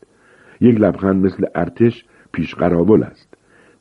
یک 0.62 0.82
لبخند 0.82 1.26
مثل 1.26 1.46
ارتش 1.56 2.06
پیش 2.32 2.56
قرابل 2.56 3.04
است. 3.04 3.34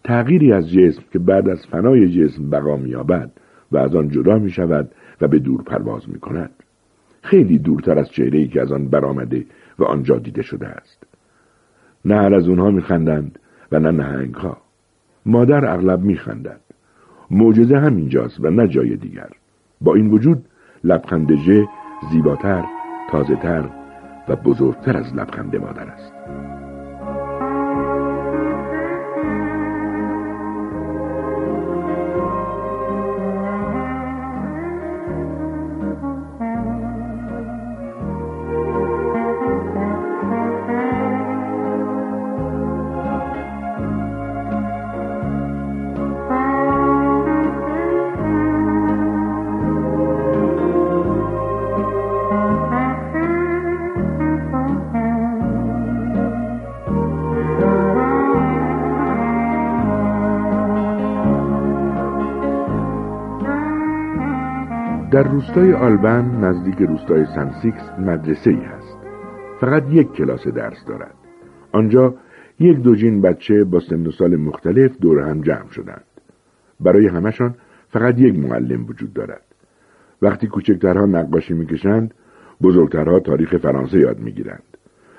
تغییری 0.04 0.52
از 0.52 0.70
جسم 0.70 1.02
که 1.12 1.18
بعد 1.18 1.48
از 1.48 1.66
فنای 1.66 2.08
جسم 2.08 2.50
بقا 2.50 2.76
می 2.76 2.94
آبد 2.94 3.30
و 3.72 3.78
از 3.78 3.94
آن 3.94 4.08
جدا 4.08 4.38
می 4.38 4.50
شود 4.50 4.90
و 5.20 5.28
به 5.28 5.38
دور 5.38 5.62
پرواز 5.62 6.08
می 6.08 6.20
کند. 6.20 6.50
خیلی 7.22 7.58
دورتر 7.58 7.98
از 7.98 8.08
چهره 8.08 8.46
که 8.46 8.62
از 8.62 8.72
آن 8.72 8.88
برآمده 8.88 9.46
و 9.78 9.84
آنجا 9.84 10.18
دیده 10.18 10.42
شده 10.42 10.68
است. 10.68 11.06
نه 12.04 12.14
از 12.14 12.48
اونها 12.48 12.70
می 12.70 12.82
خندند 12.82 13.38
و 13.72 13.78
نه 13.78 13.90
نهنگ 13.90 14.34
ها. 14.34 14.56
مادر 15.26 15.74
اغلب 15.74 16.00
می 16.00 16.16
خندد. 16.16 16.60
معجزه 17.30 17.78
همینجاست 17.78 18.40
و 18.40 18.50
نه 18.50 18.68
جای 18.68 18.96
دیگر. 18.96 19.28
با 19.80 19.94
این 19.94 20.10
وجود 20.10 20.44
لبخند 20.84 21.32
زیباتر، 22.12 22.64
تازهتر 23.10 23.70
و 24.28 24.36
بزرگتر 24.36 24.96
از 24.96 25.14
لبخند 25.14 25.56
مادر 25.56 25.86
است. 25.86 26.15
روستای 65.26 65.72
آلبن 65.72 66.44
نزدیک 66.44 66.78
روستای 66.78 67.26
سنسیکس 67.26 67.90
مدرسه 67.98 68.50
ای 68.50 68.56
هست. 68.56 68.98
فقط 69.60 69.84
یک 69.90 70.12
کلاس 70.12 70.48
درس 70.48 70.84
دارد. 70.84 71.14
آنجا 71.72 72.14
یک 72.60 72.78
دوجین 72.78 73.20
بچه 73.20 73.64
با 73.64 73.80
سن 73.80 74.06
و 74.06 74.10
سال 74.10 74.36
مختلف 74.36 74.98
دور 75.00 75.20
هم 75.20 75.40
جمع 75.40 75.70
شدند. 75.70 76.04
برای 76.80 77.06
همشان 77.06 77.54
فقط 77.88 78.18
یک 78.18 78.38
معلم 78.38 78.86
وجود 78.86 79.12
دارد. 79.12 79.42
وقتی 80.22 80.46
کوچکترها 80.46 81.06
نقاشی 81.06 81.54
می‌کشند 81.54 82.14
بزرگترها 82.62 83.20
تاریخ 83.20 83.56
فرانسه 83.56 83.98
یاد 83.98 84.18
می‌گیرند 84.18 84.62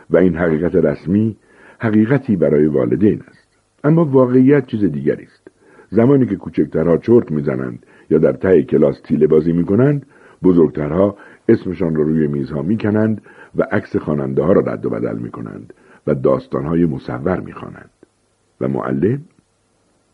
و 0.09 0.17
این 0.17 0.35
حقیقت 0.35 0.75
رسمی 0.75 1.37
حقیقتی 1.79 2.35
برای 2.35 2.67
والدین 2.67 3.21
است. 3.27 3.47
اما 3.83 4.05
واقعیت 4.05 4.65
چیز 4.65 4.83
دیگری 4.83 5.23
است. 5.23 5.47
زمانی 5.89 6.25
که 6.25 6.35
کوچکترها 6.35 6.97
چرت 6.97 7.31
می‌زنند 7.31 7.85
یا 8.09 8.17
در 8.17 8.33
ته 8.33 8.63
کلاس 8.63 9.01
تیله 9.01 9.27
بازی 9.27 9.53
می 9.53 9.65
کنند 9.65 10.05
بزرگترها 10.43 11.17
اسمشان 11.49 11.95
را 11.95 12.03
روی 12.03 12.27
میزها 12.27 12.61
می 12.61 12.77
کنند 12.77 13.21
و 13.55 13.63
عکس 13.71 13.95
خواننده 13.95 14.43
ها 14.43 14.51
را 14.51 14.61
رد 14.61 14.85
و 14.85 14.89
بدل 14.89 15.17
می 15.17 15.31
کنند 15.31 15.73
و 16.07 16.15
داستانهای 16.15 16.85
مصور 16.85 17.39
می 17.39 17.53
خوانند. 17.53 17.89
و 18.61 18.67
معلم؟ 18.67 19.21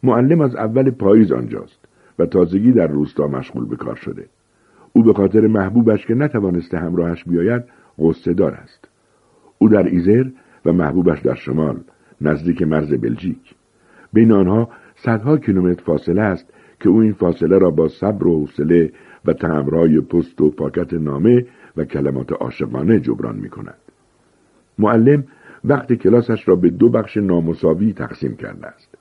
معلم 0.03 0.41
از 0.41 0.55
اول 0.55 0.91
پاییز 0.91 1.31
آنجاست 1.31 1.79
و 2.19 2.25
تازگی 2.25 2.71
در 2.71 2.87
روستا 2.87 3.27
مشغول 3.27 3.65
به 3.65 3.75
کار 3.75 3.95
شده. 3.95 4.25
او 4.93 5.03
به 5.03 5.13
خاطر 5.13 5.47
محبوبش 5.47 6.05
که 6.05 6.13
نتوانسته 6.13 6.77
همراهش 6.77 7.23
بیاید 7.23 7.63
غصه 7.99 8.33
دار 8.33 8.53
است. 8.53 8.87
او 9.57 9.69
در 9.69 9.83
ایزر 9.83 10.25
و 10.65 10.73
محبوبش 10.73 11.21
در 11.21 11.35
شمال 11.35 11.79
نزدیک 12.21 12.61
مرز 12.61 12.93
بلژیک. 12.93 13.55
بین 14.13 14.31
آنها 14.31 14.69
صدها 14.95 15.37
کیلومتر 15.37 15.83
فاصله 15.83 16.21
است 16.21 16.52
که 16.83 16.89
او 16.89 16.99
این 16.99 17.13
فاصله 17.13 17.57
را 17.57 17.71
با 17.71 17.87
صبر 17.87 18.27
و 18.27 18.39
حوصله 18.39 18.91
و 19.25 19.33
تمرای 19.33 20.01
پست 20.01 20.41
و 20.41 20.49
پاکت 20.49 20.93
نامه 20.93 21.45
و 21.77 21.85
کلمات 21.85 22.31
عاشقانه 22.31 22.99
جبران 22.99 23.35
می 23.35 23.49
کند. 23.49 23.77
معلم 24.79 25.23
وقت 25.65 25.93
کلاسش 25.93 26.47
را 26.47 26.55
به 26.55 26.69
دو 26.69 26.89
بخش 26.89 27.17
نامساوی 27.17 27.93
تقسیم 27.93 28.35
کرده 28.35 28.67
است. 28.67 28.95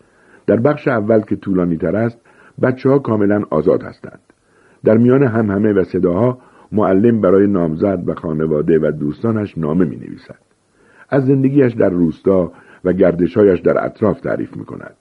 در 0.47 0.57
بخش 0.57 0.89
اول 0.89 1.21
که 1.21 1.37
طولانی 1.37 1.77
تر 1.77 1.97
است 1.97 2.19
بچه 2.63 2.89
ها 2.89 2.99
کاملا 2.99 3.43
آزاد 3.51 3.83
هستند. 3.83 4.21
در 4.85 4.99
میان 4.99 5.23
هم 5.23 5.51
همه 5.51 5.73
و 5.73 5.85
صداها 5.85 6.39
معلم 6.73 7.21
برای 7.21 7.47
نامزد 7.47 8.03
و 8.07 8.15
خانواده 8.15 8.79
و 8.79 8.91
دوستانش 8.91 9.59
نامه 9.59 9.85
می 9.85 9.97
نویسد. 9.97 10.39
از 11.09 11.27
زندگیش 11.27 11.73
در 11.73 11.91
روستا 11.91 12.53
و 12.85 12.93
گردشهایش 12.93 13.61
در 13.61 13.85
اطراف 13.85 14.21
تعریف 14.21 14.57
می 14.57 14.65
کند. 14.65 14.95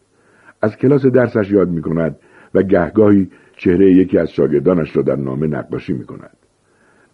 از 0.62 0.78
کلاس 0.78 1.06
درسش 1.06 1.52
یاد 1.52 1.70
می 1.70 1.82
کند 1.82 2.16
و 2.54 2.64
گهگاهی 2.64 3.30
چهره 3.58 3.92
یکی 3.92 4.18
از 4.18 4.32
شاگردانش 4.32 4.96
را 4.96 5.02
در 5.02 5.16
نامه 5.16 5.48
نقاشی 5.48 5.94
می 5.94 6.06
کند. 6.06 6.38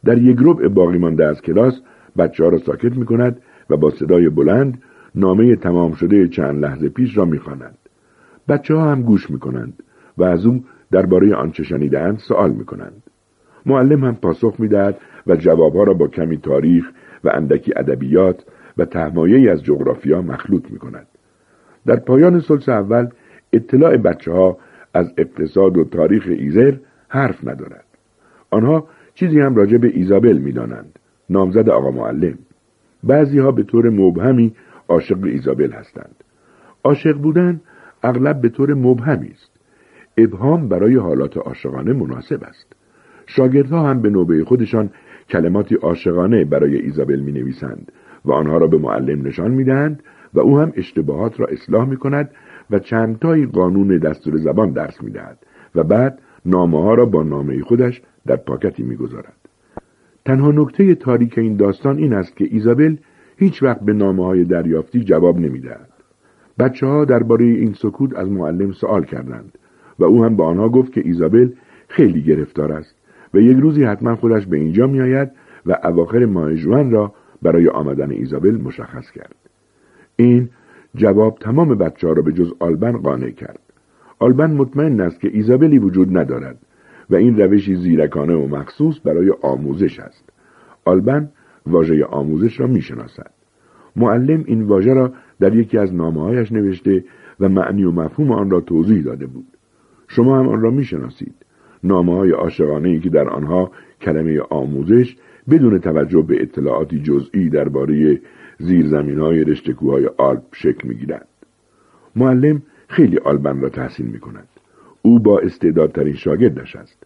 در 0.06 0.18
یک 0.18 0.38
ربع 0.42 0.68
باقی 0.68 0.98
مانده 0.98 1.26
از 1.26 1.42
کلاس 1.42 1.82
بچه 2.18 2.44
ها 2.44 2.50
را 2.50 2.58
ساکت 2.58 2.98
می 2.98 3.06
کند 3.06 3.42
و 3.70 3.78
با 3.78 3.90
صدای 3.90 4.30
بلند 4.30 4.82
نامه 5.16 5.56
تمام 5.56 5.94
شده 5.94 6.28
چند 6.28 6.64
لحظه 6.66 6.90
پیش 6.90 7.18
را 7.18 7.26
می 7.26 7.40
خواند. 7.40 7.78
بچه 8.48 8.76
ها 8.76 8.92
هم 8.92 9.02
گوش 9.02 9.30
می 9.30 9.40
کنند 9.40 9.84
و 10.18 10.24
از 10.24 10.46
او 10.46 10.64
درباره 10.92 11.36
آنچه 11.36 11.64
شنیدهاند 11.64 12.18
سوال 12.18 12.52
می 12.52 12.66
کنند. 12.66 13.04
معلم 13.66 14.04
هم 14.04 14.16
پاسخ 14.16 14.56
می 14.60 14.68
دهد 14.68 14.98
و 15.28 15.36
جوابها 15.36 15.84
را 15.84 15.94
با 15.94 16.08
کمی 16.08 16.38
تاریخ 16.38 16.86
و 17.24 17.30
اندکی 17.34 17.74
ادبیات 17.76 18.44
و 18.78 18.86
تهمایه 18.86 19.52
از 19.52 19.64
جغرافیا 19.64 20.22
مخلوط 20.22 20.72
می 20.72 20.80
کند. 20.80 21.08
در 21.86 21.96
پایان 21.96 22.40
سلس 22.40 22.70
اول 22.70 23.08
اطلاع 23.54 23.98
بچه 23.98 24.32
ها 24.32 24.58
از 24.94 25.14
اقتصاد 25.18 25.78
و 25.78 25.84
تاریخ 25.84 26.26
ایزر 26.28 26.74
حرف 27.08 27.48
ندارد. 27.48 27.86
آنها 28.52 28.88
چیزی 29.14 29.40
هم 29.40 29.56
راجع 29.56 29.78
به 29.78 29.88
ایزابل 29.88 30.38
می‌دانند 30.38 31.00
نامزد 31.30 31.70
آقا 31.70 31.92
معلم. 31.92 32.38
بعضی 33.04 33.40
ها 33.40 33.52
به 33.52 33.64
طور 33.64 33.90
مبهمی 33.90 34.56
عاشق 34.88 35.24
ایزابل 35.24 35.72
هستند. 35.72 36.16
عاشق 36.84 37.18
بودن 37.18 37.62
اغلب 38.04 38.42
به 38.42 38.50
طور 38.50 38.74
مبهمی 38.74 39.32
است. 39.32 39.52
ابهام 40.18 40.68
برای 40.68 40.96
حالات 40.96 41.38
عاشقانه 41.38 41.94
مناسب 41.94 42.44
است. 42.44 42.74
شاگردها 43.26 43.90
هم 43.90 44.02
به 44.02 44.10
نوبه 44.10 44.44
خودشان 44.44 44.90
کلماتی 45.30 45.76
عاشقانه 45.76 46.46
برای 46.46 46.78
ایزابل 46.78 47.20
می 47.20 47.32
نویسند 47.32 47.92
و 48.26 48.32
آنها 48.32 48.58
را 48.58 48.68
به 48.68 48.78
معلم 48.78 49.28
نشان 49.28 49.52
می 49.52 49.64
دهند 49.64 50.04
و 50.34 50.40
او 50.40 50.60
هم 50.60 50.74
اشتباهات 50.76 51.40
را 51.40 51.48
اصلاح 51.48 51.90
می 51.90 51.98
کند 51.98 52.30
و 52.72 52.80
چندتایی 52.80 53.46
قانون 53.46 53.98
دستور 53.98 54.38
زبان 54.38 54.72
درس 54.72 55.04
می 55.04 55.12
دهد 55.12 55.38
و 55.76 55.84
بعد 55.84 56.20
نامه 56.46 56.82
ها 56.82 56.94
را 56.94 57.06
با 57.06 57.24
نامه 57.24 57.62
خودش 57.62 58.02
در 58.26 58.36
پاکتی 58.36 58.84
می 58.84 58.96
گذارد. 58.96 59.36
تنها 60.26 60.52
نکته 60.52 60.96
تاریک 60.96 61.38
این 61.38 61.56
داستان 61.56 61.98
این 61.98 62.14
است 62.14 62.36
که 62.36 62.48
ایزابل 62.52 62.96
هیچ 63.38 63.64
وقت 63.64 63.80
به 63.80 63.94
نامه 63.94 64.26
های 64.26 64.44
دریافتی 64.44 65.04
جواب 65.04 65.40
نمی 65.40 65.60
دهد. 65.60 65.90
بچه 66.60 66.86
ها 66.88 67.06
درباره 67.06 67.46
این 67.46 67.74
سکوت 67.74 68.16
از 68.16 68.30
معلم 68.30 68.72
سوال 68.72 69.04
کردند 69.04 69.58
و 70.00 70.04
او 70.04 70.26
هم 70.26 70.36
به 70.36 70.44
آنها 70.44 70.70
گفت 70.70 70.94
که 70.94 71.02
ایزابل 71.06 71.50
خیلی 71.88 72.22
گرفتار 72.22 72.72
است 72.72 72.96
و 73.34 73.40
یک 73.40 73.58
روزی 73.58 73.84
حتما 73.84 74.16
خودش 74.16 74.46
به 74.46 74.58
اینجا 74.58 74.88
می 74.88 75.02
آید 75.02 75.32
و 75.66 75.78
اواخر 75.84 76.26
ماه 76.26 76.56
جوان 76.56 76.92
را 76.92 77.14
برای 77.42 77.68
آمدن 77.68 78.12
ایزابل 78.12 78.62
مشخص 78.62 79.12
کرد. 79.12 79.36
این 80.16 80.50
جواب 80.96 81.38
تمام 81.42 81.76
بچه 81.76 82.08
ها 82.08 82.14
را 82.14 82.22
به 82.22 82.32
جز 82.32 82.54
آلبن 82.60 82.98
قانع 82.98 83.30
کرد. 83.30 83.60
آلبن 84.20 84.52
مطمئن 84.52 85.02
است 85.02 85.20
که 85.20 85.30
ایزابلی 85.34 85.80
وجود 85.80 86.18
ندارد 86.18 86.58
و 87.10 87.16
این 87.16 87.38
روشی 87.38 87.76
زیرکانه 87.76 88.36
و 88.36 88.48
مخصوص 88.48 88.96
برای 89.06 89.34
آموزش 89.42 90.00
است. 90.00 90.30
آلبن 90.86 91.30
واژه 91.66 92.06
آموزش 92.06 92.60
را 92.60 92.68
می‌شناسد. 92.68 93.32
معلم 93.96 94.44
این 94.48 94.64
واژه 94.64 94.94
را 94.94 95.14
در 95.40 95.56
یکی 95.56 95.78
از 95.78 95.94
نامههایش 95.94 96.52
نوشته 96.52 97.04
و 97.40 97.50
معنی 97.50 97.84
و 97.84 97.92
مفهوم 97.92 98.32
آن 98.32 98.50
را 98.50 98.62
توضیح 98.62 99.04
داده 99.04 99.26
بود. 99.28 99.48
شما 100.08 100.40
هم 100.40 100.48
آن 100.48 100.62
را 100.62 100.72
می‌شناسید. 100.72 101.36
نامه 101.84 102.16
های 102.16 102.32
عاشقانه 102.32 102.90
ای 102.90 103.00
که 103.00 103.10
در 103.10 103.30
آنها 103.30 103.72
کلمه 104.02 104.40
آموزش 104.50 105.16
بدون 105.50 105.80
توجه 105.80 106.22
به 106.22 106.42
اطلاعاتی 106.42 107.00
جزئی 107.00 107.50
درباره 107.50 108.20
زیرزمین 108.58 109.20
های 109.20 109.44
رشتکوهای 109.44 110.10
آلپ 110.18 110.44
شکل 110.52 110.88
می‌گیرد. 110.88 111.28
معلم 112.16 112.62
خیلی 112.88 113.18
آلبن 113.18 113.62
را 113.62 113.70
تحسین 113.70 114.08
می 114.08 114.20
کند. 114.20 114.48
او 115.02 115.20
با 115.20 115.40
استعدادترین 115.40 116.14
شاگردش 116.14 116.76
است. 116.76 117.04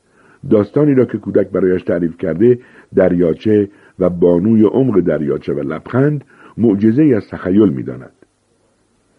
داستانی 0.50 0.94
را 0.94 1.06
که 1.06 1.18
کودک 1.18 1.50
برایش 1.50 1.84
تعریف 1.84 2.18
کرده 2.18 2.60
دریاچه 2.96 3.70
و 4.00 4.10
بانوی 4.10 4.64
عمق 4.64 5.00
دریاچه 5.00 5.54
و 5.54 5.60
لبخند 5.60 6.26
معجزه 6.58 7.04
از 7.04 7.28
تخیل 7.30 7.70
می‌داند 7.70 8.12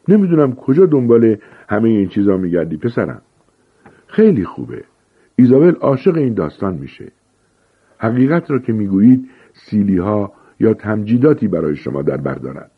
نمی‌دونم 0.08 0.54
کجا 0.54 0.86
دنبال 0.86 1.36
همه 1.68 1.88
این 1.88 2.08
چیزا 2.08 2.36
میگردی 2.36 2.76
پسرم 2.76 3.22
خیلی 4.06 4.44
خوبه 4.44 4.84
ایزابل 5.36 5.74
عاشق 5.74 6.16
این 6.16 6.34
داستان 6.34 6.74
میشه 6.74 7.12
حقیقت 7.98 8.50
را 8.50 8.58
که 8.58 8.72
می‌گویید 8.72 9.28
سیلی 9.52 9.98
ها 9.98 10.32
یا 10.62 10.74
تمجیداتی 10.74 11.48
برای 11.48 11.76
شما 11.76 12.02
در 12.02 12.16
بردارد 12.16 12.70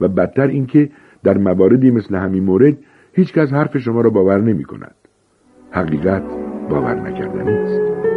و 0.00 0.08
بدتر 0.08 0.46
اینکه 0.46 0.90
در 1.22 1.38
مواردی 1.38 1.90
مثل 1.90 2.14
همین 2.14 2.44
مورد 2.44 2.76
هیچکس 3.12 3.52
حرف 3.52 3.78
شما 3.78 4.00
را 4.00 4.10
باور 4.10 4.40
نمی 4.40 4.64
کند. 4.64 4.94
حقیقت 5.70 6.22
باور 6.70 6.94
نکردنی 6.94 7.52
است. 7.52 8.13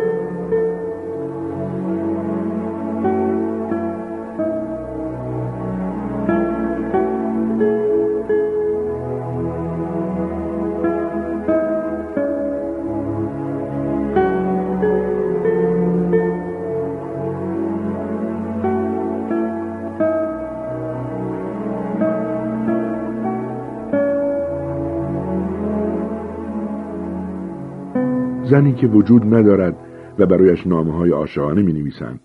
زنی 28.49 28.73
که 28.73 28.87
وجود 28.87 29.35
ندارد 29.35 29.75
و 30.19 30.25
برایش 30.25 30.67
نامه 30.67 30.93
های 30.93 31.11
عاشقانه 31.11 31.61
می 31.61 31.73
نویسند. 31.73 32.19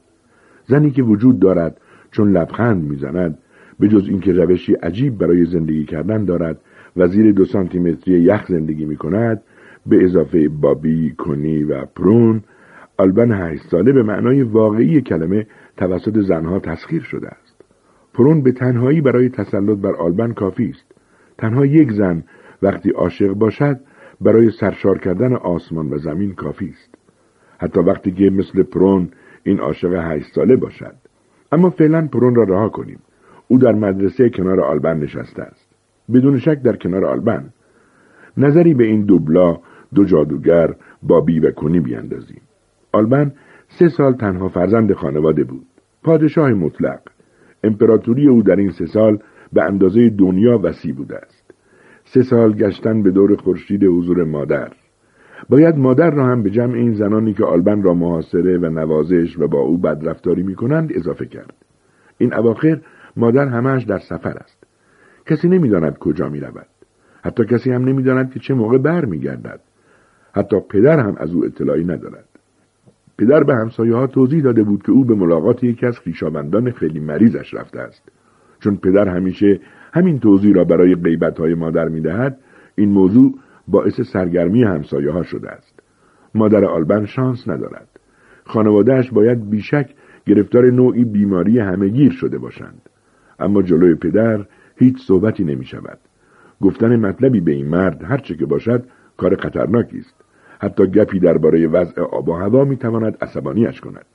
زنی 0.67 0.91
که 0.91 1.03
وجود 1.03 1.39
دارد 1.39 1.81
چون 2.11 2.33
لبخند 2.33 2.85
می‌زند 2.85 3.39
به 3.81 3.89
جز 3.89 4.09
اینکه 4.09 4.33
روشی 4.33 4.75
عجیب 4.75 5.19
برای 5.19 5.45
زندگی 5.45 5.85
کردن 5.85 6.25
دارد 6.25 6.61
و 6.97 7.07
زیر 7.07 7.33
دو 7.33 7.45
سانتیمتری 7.45 8.21
یخ 8.21 8.47
زندگی 8.49 8.85
می 8.85 8.97
کند 8.97 9.43
به 9.87 10.05
اضافه 10.05 10.49
بابی، 10.49 11.15
کنی 11.19 11.65
و 11.65 11.85
پرون 11.85 12.43
آلبن 12.99 13.33
هشت 13.33 13.63
ساله 13.71 13.93
به 13.93 14.03
معنای 14.03 14.43
واقعی 14.43 15.01
کلمه 15.01 15.47
توسط 15.77 16.19
زنها 16.19 16.59
تسخیر 16.59 17.03
شده 17.03 17.29
است. 17.29 17.65
پرون 18.15 18.43
به 18.43 18.53
تنهایی 18.53 19.01
برای 19.01 19.29
تسلط 19.29 19.79
بر 19.79 19.97
آلبن 19.97 20.33
کافی 20.33 20.69
است. 20.69 20.95
تنها 21.39 21.67
یک 21.67 21.93
زن 21.93 22.25
وقتی 22.63 22.91
عاشق 22.91 23.33
باشد 23.33 23.81
برای 24.23 24.51
سرشار 24.51 24.99
کردن 24.99 25.37
آسمان 25.37 25.93
و 25.93 25.99
زمین 25.99 26.35
کافی 26.35 26.69
است. 26.69 26.95
حتی 27.59 27.81
وقتی 27.81 28.13
که 28.13 28.31
مثل 28.31 28.63
پرون 28.63 29.09
این 29.43 29.61
عاشق 29.61 29.93
هشت 29.93 30.35
ساله 30.35 30.57
باشد. 30.57 30.95
اما 31.53 31.71
فعلا 31.71 32.09
پرون 32.13 32.35
را 32.35 32.43
رها 32.43 32.69
کنیم. 32.69 32.99
او 33.49 33.59
در 33.59 33.73
مدرسه 33.73 34.31
کنار 34.31 34.61
آلبن 34.61 34.99
نشسته 34.99 35.43
است. 35.43 35.69
بدون 36.13 36.39
شک 36.39 36.63
در 36.63 36.77
کنار 36.77 37.05
آلبن. 37.05 37.53
نظری 38.37 38.75
به 38.75 38.85
این 38.85 39.05
دوبلا 39.05 39.59
دو 39.95 40.05
جادوگر 40.05 40.75
بابی 41.03 41.41
و 41.41 41.51
کنی 41.51 41.81
بیاندازیم. 41.81 42.41
آلبن 42.93 43.33
سه 43.69 43.89
سال 43.89 44.13
تنها 44.13 44.49
فرزند 44.49 44.93
خانواده 44.93 45.45
بود. 45.45 45.67
پادشاه 46.03 46.51
مطلق. 46.51 47.01
امپراتوری 47.65 48.29
او 48.29 48.43
در 48.43 48.57
این 48.57 48.71
سه 48.71 48.87
سال 48.87 49.19
به 49.53 49.65
اندازه 49.65 50.11
دنیا 50.11 50.59
وسیع 50.63 50.95
بوده 50.95 51.17
است. 51.17 51.42
سه 52.05 52.23
سال 52.23 52.53
گشتن 52.53 53.03
به 53.03 53.11
دور 53.11 53.37
خورشید 53.37 53.85
حضور 53.85 54.25
مادر. 54.25 54.73
باید 55.49 55.77
مادر 55.77 56.11
را 56.11 56.27
هم 56.27 56.43
به 56.43 56.51
جمع 56.51 56.75
این 56.75 56.95
زنانی 56.95 57.35
که 57.35 57.45
آلبن 57.45 57.83
را 57.83 57.95
محاصره 57.95 58.59
و 58.59 58.67
نوازش 58.67 59.39
و 59.39 59.49
با 59.49 59.59
او 59.59 59.79
بدرفتاری 59.79 60.43
می 60.43 60.55
کنند 60.55 60.93
اضافه 60.95 61.27
کرد. 61.27 61.55
این 62.19 62.35
اواخر 62.35 62.81
مادر 63.17 63.49
همهش 63.49 63.83
در 63.83 63.99
سفر 63.99 64.39
است. 64.39 64.65
کسی 65.27 65.49
نمی‌داند 65.49 65.99
کجا 65.99 66.29
می 66.29 66.41
رود 66.41 66.67
حتی 67.25 67.45
کسی 67.45 67.71
هم 67.73 67.85
نمی‌داند 67.85 68.33
که 68.33 68.41
چه 68.41 68.55
موقع 68.55 68.79
بر 68.79 69.05
می 69.05 69.19
گردد. 69.19 69.61
حتی 70.35 70.61
پدر 70.61 71.01
هم 71.01 71.15
از 71.17 71.35
او 71.35 71.45
اطلاعی 71.45 71.85
ندارد. 71.85 72.25
پدر 73.19 73.45
به 73.45 73.55
همسایه 73.55 73.95
ها 73.95 74.07
توضیح 74.07 74.43
داده 74.43 74.63
بود 74.63 74.83
که 74.83 74.93
او 74.93 75.05
به 75.05 75.15
ملاقات 75.15 75.65
یکی 75.65 75.87
از 75.87 75.99
خویشاوندان 75.99 76.71
خیلی 76.71 77.01
مریضش 77.01 77.55
رفته 77.55 77.81
است. 77.81 78.03
چون 78.61 78.77
پدر 78.77 79.09
همیشه 79.09 79.61
همین 79.93 80.21
توضیح 80.21 80.55
را 80.55 80.65
برای 80.65 80.95
غیبت 80.95 81.39
های 81.39 81.55
مادر 81.55 81.89
می 81.89 82.01
دهد 82.01 82.39
این 82.75 82.89
موضوع 82.89 83.35
باعث 83.69 84.01
سرگرمی 84.01 84.65
همسایه 84.65 85.11
ها 85.11 85.23
شده 85.23 85.51
است. 85.51 85.81
مادر 86.35 86.65
آلبن 86.65 87.07
شانس 87.07 87.49
ندارد. 87.49 87.89
خانوادهش 88.45 89.11
باید 89.11 89.51
بیشک 89.51 89.91
گرفتار 90.27 90.71
نوعی 90.71 91.05
بیماری 91.05 91.59
همهگیر 91.59 92.13
شده 92.13 92.39
باشند. 92.39 92.89
اما 93.39 93.63
جلوی 93.63 93.95
پدر 93.95 94.47
هیچ 94.77 95.07
صحبتی 95.07 95.45
نمی 95.45 95.65
شود 95.65 95.99
گفتن 96.61 96.97
مطلبی 96.97 97.41
به 97.41 97.53
این 97.53 97.69
مرد 97.69 98.05
هرچه 98.05 98.37
که 98.37 98.47
باشد 98.47 98.85
کار 99.17 99.37
خطرناکی 99.37 99.99
است. 99.99 100.15
حتی 100.59 100.87
گپی 100.87 101.19
درباره 101.19 101.67
وضع 101.67 102.03
آب 102.03 102.29
و 102.29 102.33
هوا 102.33 102.65
می 102.65 102.77
تواند 102.77 103.17
عصبانیش 103.21 103.81
کند. 103.81 104.07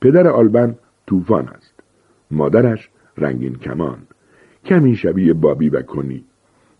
پدر 0.00 0.28
آلبن 0.28 0.74
طوفان 1.06 1.48
است. 1.48 1.80
مادرش 2.30 2.90
رنگین 3.18 3.54
کمان. 3.54 3.98
کمی 4.64 4.96
شبیه 4.96 5.32
بابی 5.32 5.68
و 5.68 5.82
کنی. 5.82 6.24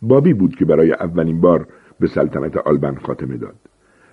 بابی 0.03 0.35
بود 0.35 0.57
که 0.57 0.64
برای 0.64 0.92
اولین 0.92 1.40
بار 1.40 1.68
به 2.01 2.07
سلطنت 2.07 2.57
آلبن 2.57 2.94
خاتمه 2.94 3.37
داد. 3.37 3.57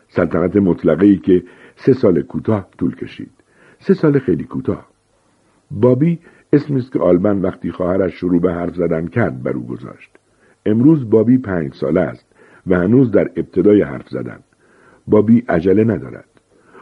سلطنت 0.08 0.56
مطلقه 0.56 1.06
ای 1.06 1.18
که 1.18 1.44
سه 1.76 1.94
سال 1.94 2.22
کوتاه 2.22 2.70
طول 2.78 2.96
کشید. 2.96 3.32
سه 3.80 3.94
سال 3.94 4.20
خیلی 4.20 4.44
کوتاه. 4.44 4.88
بابی 5.72 6.20
اسمی 6.54 6.80
است 6.80 6.92
که 6.92 7.00
آلبن 7.00 7.42
وقتی 7.42 7.72
خواهرش 7.72 8.14
شروع 8.14 8.42
به 8.42 8.54
حرف 8.54 8.76
زدن 8.76 9.08
کرد 9.08 9.44
بر 9.44 9.52
او 9.52 9.68
گذاشت. 9.68 10.12
امروز 10.66 11.10
بابی 11.10 11.38
پنج 11.38 11.74
ساله 11.74 12.02
است 12.02 12.26
و 12.68 12.76
هنوز 12.76 13.12
در 13.12 13.32
ابتدای 13.36 13.82
حرف 13.82 14.10
زدن. 14.10 14.40
بابی 15.08 15.44
عجله 15.50 15.84
ندارد. 15.84 16.26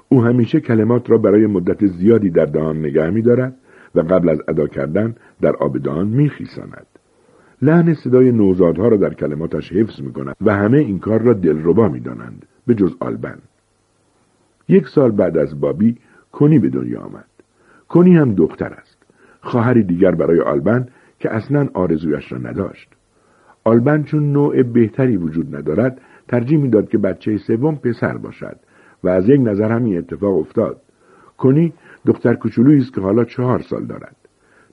او 0.10 0.24
همیشه 0.24 0.60
کلمات 0.60 1.10
را 1.10 1.18
برای 1.18 1.46
مدت 1.46 1.86
زیادی 1.86 2.30
در 2.30 2.46
دهان 2.46 2.80
نگه 2.80 3.10
می 3.10 3.22
دارد 3.22 3.56
و 3.96 4.00
قبل 4.00 4.30
از 4.30 4.42
ادا 4.48 4.68
کردن 4.68 5.16
در 5.42 5.56
آبدان 5.56 6.08
میخیساند. 6.08 6.86
لحن 7.62 7.94
صدای 7.94 8.32
نوزادها 8.32 8.88
را 8.88 8.98
در 8.98 9.14
کلماتش 9.14 9.72
حفظ 9.72 10.02
می 10.02 10.14
کند 10.14 10.36
و 10.42 10.56
همه 10.56 10.78
این 10.78 11.00
کار 11.00 11.22
را 11.22 11.34
دلربا 11.34 11.88
می 11.90 12.00
دانند 12.00 12.46
به 12.68 12.76
جز 12.76 12.96
آلبن. 13.00 13.38
یک 14.68 14.88
سال 14.88 15.12
بعد 15.12 15.38
از 15.38 15.60
بابی 15.60 15.98
کنی 16.32 16.60
به 16.60 16.70
دنیا 16.70 17.02
آمد. 17.02 17.26
کنی 17.90 18.16
هم 18.16 18.34
دختر 18.34 18.74
است. 18.74 18.98
خواهری 19.42 19.84
دیگر 19.84 20.12
برای 20.12 20.42
آلبن 20.42 20.88
که 21.20 21.34
اصلا 21.34 21.68
آرزویش 21.74 22.32
را 22.32 22.38
نداشت. 22.38 22.90
آلبن 23.64 24.04
چون 24.04 24.32
نوع 24.32 24.64
بهتری 24.64 25.18
وجود 25.18 25.56
ندارد 25.56 26.02
ترجیح 26.28 26.60
می‌داد 26.60 26.90
که 26.90 26.98
بچه 26.98 27.38
سوم 27.38 27.76
پسر 27.76 28.18
باشد 28.18 28.56
و 29.04 29.10
از 29.10 29.30
یک 29.30 29.42
نظر 29.42 29.72
همین 29.72 29.98
اتفاق 29.98 30.38
افتاد. 30.38 30.82
کنی 31.38 31.74
دختر 32.10 32.34
کوچولویی 32.34 32.82
است 32.82 32.94
که 32.94 33.02
حالا 33.02 33.24
چهار 33.24 33.60
سال 33.60 33.86
دارد. 33.86 34.16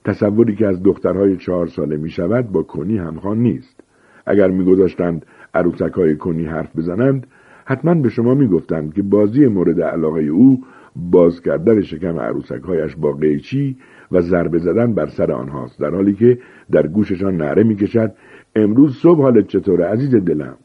تصوری 0.05 0.55
که 0.57 0.66
از 0.66 0.83
دخترهای 0.83 1.37
چهار 1.37 1.66
ساله 1.66 1.96
می 1.96 2.11
شود 2.11 2.53
با 2.53 2.62
کنی 2.62 2.99
همخوان 2.99 3.38
نیست. 3.38 3.81
اگر 4.27 4.51
میگذاشتند 4.51 5.27
عروسک 5.55 5.92
های 5.92 6.16
کنی 6.16 6.44
حرف 6.44 6.77
بزنند 6.77 7.27
حتما 7.64 7.94
به 7.94 8.09
شما 8.09 8.35
می‌گفتند 8.35 8.94
که 8.94 9.03
بازی 9.03 9.46
مورد 9.46 9.81
علاقه 9.83 10.20
او 10.22 10.64
باز 10.96 11.40
کردن 11.40 11.81
شکم 11.81 12.18
عروسک 12.18 12.62
هایش 12.62 12.96
با 12.96 13.12
قیچی 13.12 13.77
و 14.12 14.20
ضربه 14.20 14.59
زدن 14.59 14.94
بر 14.94 15.07
سر 15.07 15.33
آنهاست. 15.33 15.81
در 15.81 15.94
حالی 15.94 16.14
که 16.14 16.38
در 16.70 16.87
گوششان 16.87 17.37
نعره 17.37 17.62
می‌کشد 17.62 18.12
امروز 18.55 18.96
صبح 18.96 19.22
حالت 19.22 19.46
چطوره 19.46 19.85
عزیز 19.85 20.14
دلم؟ 20.14 20.57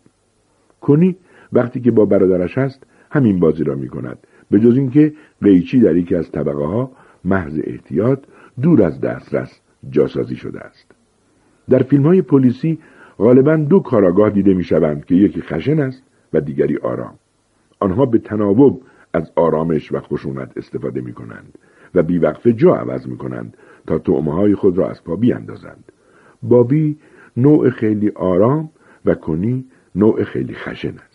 کنی 0.82 1.18
وقتی 1.54 1.80
که 1.80 1.92
با 1.92 2.06
برادرش 2.06 2.58
هست 2.58 2.84
همین 3.12 3.40
بازی 3.40 3.64
را 3.64 3.76
می 3.76 3.88
کند 3.88 4.18
به 4.52 4.60
جز 4.60 4.78
اینکه 4.78 5.14
قیچی 5.42 5.80
در 5.80 5.96
یکی 5.96 6.16
از 6.16 6.32
طبقه 6.32 6.66
ها 6.66 6.92
محض 7.26 7.60
احتیاط 7.64 8.20
دور 8.62 8.84
از 8.84 9.02
دسترس 9.02 9.62
جاسازی 9.90 10.36
شده 10.36 10.60
است. 10.60 10.92
در 11.70 11.84
فیلم 11.84 12.06
های 12.06 12.22
پلیسی 12.22 12.80
غالبا 13.18 13.56
دو 13.56 13.80
کاراگاه 13.80 14.30
دیده 14.30 14.54
می 14.54 14.64
شوند 14.64 15.06
که 15.06 15.16
یکی 15.16 15.42
خشن 15.42 15.80
است 15.80 16.04
و 16.34 16.42
دیگری 16.42 16.78
آرام. 16.78 17.14
آنها 17.80 18.06
به 18.06 18.18
تناوب 18.18 18.82
از 19.14 19.32
آرامش 19.36 19.92
و 19.92 20.00
خشونت 20.00 20.58
استفاده 20.58 21.02
می 21.02 21.14
کنند 21.14 21.58
و 21.96 22.04
بیوقفه 22.04 22.54
جا 22.54 22.76
عوض 22.76 23.08
می 23.08 23.18
کنند 23.18 23.58
تا 23.88 24.00
تعمه 24.00 24.34
های 24.34 24.56
خود 24.56 24.78
را 24.78 24.90
از 24.90 25.04
پا 25.04 25.16
بیاندازند. 25.16 25.92
بابی 26.44 26.98
نوع 27.38 27.70
خیلی 27.70 28.10
آرام 28.10 28.70
و 29.06 29.16
کنی 29.16 29.66
نوع 29.96 30.24
خیلی 30.24 30.54
خشن 30.54 30.94
است. 31.08 31.11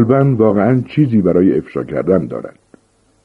آلبن 0.00 0.32
واقعا 0.32 0.80
چیزی 0.80 1.22
برای 1.22 1.58
افشا 1.58 1.84
کردن 1.84 2.26
دارد. 2.26 2.58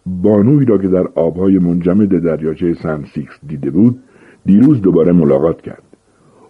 بانوی 0.05 0.65
را 0.65 0.77
که 0.77 0.88
در 0.88 1.07
آبهای 1.15 1.59
منجمد 1.59 2.23
دریاچه 2.23 2.73
سن 2.73 3.03
سیکس 3.13 3.33
دیده 3.47 3.69
بود 3.69 3.99
دیروز 4.45 4.81
دوباره 4.81 5.11
ملاقات 5.11 5.61
کرد. 5.61 5.83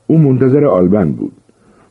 او 0.07 0.17
منتظر 0.17 0.65
آلبن 0.65 1.11
بود. 1.11 1.33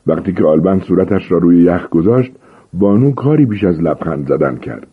وقتی 0.06 0.32
که 0.32 0.44
آلبن 0.44 0.80
صورتش 0.80 1.32
را 1.32 1.38
روی 1.38 1.62
یخ 1.62 1.88
گذاشت 1.88 2.32
بانو 2.72 3.10
کاری 3.12 3.46
بیش 3.46 3.64
از 3.64 3.80
لبخند 3.80 4.28
زدن 4.28 4.56
کرد. 4.56 4.88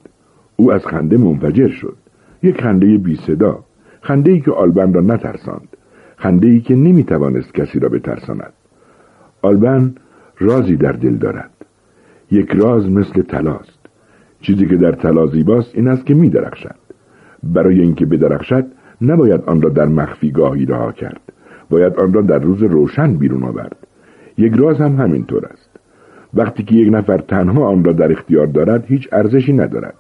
او 0.56 0.72
از 0.72 0.86
خنده 0.86 1.18
منفجر 1.18 1.70
شد. 1.70 1.98
یک 2.44 2.62
خنده 2.62 2.98
بی 2.98 3.16
صدا 3.16 3.60
خنده 4.02 4.32
ای 4.32 4.40
که 4.40 4.52
آلبن 4.52 4.94
را 4.94 5.02
نترساند 5.02 5.68
خنده 6.18 6.48
ای 6.48 6.60
که 6.60 6.76
نمی‌توانست 6.76 7.54
کسی 7.54 7.80
را 7.80 7.90
بترساند. 7.90 8.54
آلبن 9.42 9.96
رازی 10.40 10.76
در 10.76 10.92
دل 10.92 11.16
دارد. 11.16 11.61
یک 12.32 12.52
راز 12.52 12.90
مثل 12.90 13.22
تلاست 13.22 13.80
چیزی 14.42 14.66
که 14.66 14.76
در 14.76 14.92
طلا 14.92 15.28
زیباست 15.28 15.76
این 15.76 15.88
است 15.88 16.06
که 16.06 16.14
می 16.14 16.30
درخشد 16.30 16.76
برای 17.44 17.82
اینکه 17.82 18.06
بدرخشد 18.06 18.66
نباید 19.02 19.42
آن 19.42 19.62
را 19.62 19.70
در 19.70 19.86
مخفی 19.86 20.32
گاهی 20.32 20.66
رها 20.66 20.92
کرد. 20.92 21.22
باید 21.70 21.96
آن 21.96 22.14
را 22.14 22.22
در 22.22 22.40
روز 22.40 22.64
روشن 22.64 23.14
بیرون 23.14 23.44
آورد. 23.44 23.78
یک 24.38 24.54
راز 24.56 24.78
هم 24.78 24.96
همینطور 24.96 25.46
است. 25.46 25.70
وقتی 26.34 26.64
که 26.64 26.76
یک 26.76 26.94
نفر 26.94 27.18
تنها 27.18 27.68
آن 27.68 27.84
را 27.84 27.92
در 27.92 28.12
اختیار 28.12 28.48
دارد 28.48 28.86
هیچ 28.86 29.08
ارزشی 29.12 29.54
ندارد. 29.54 29.96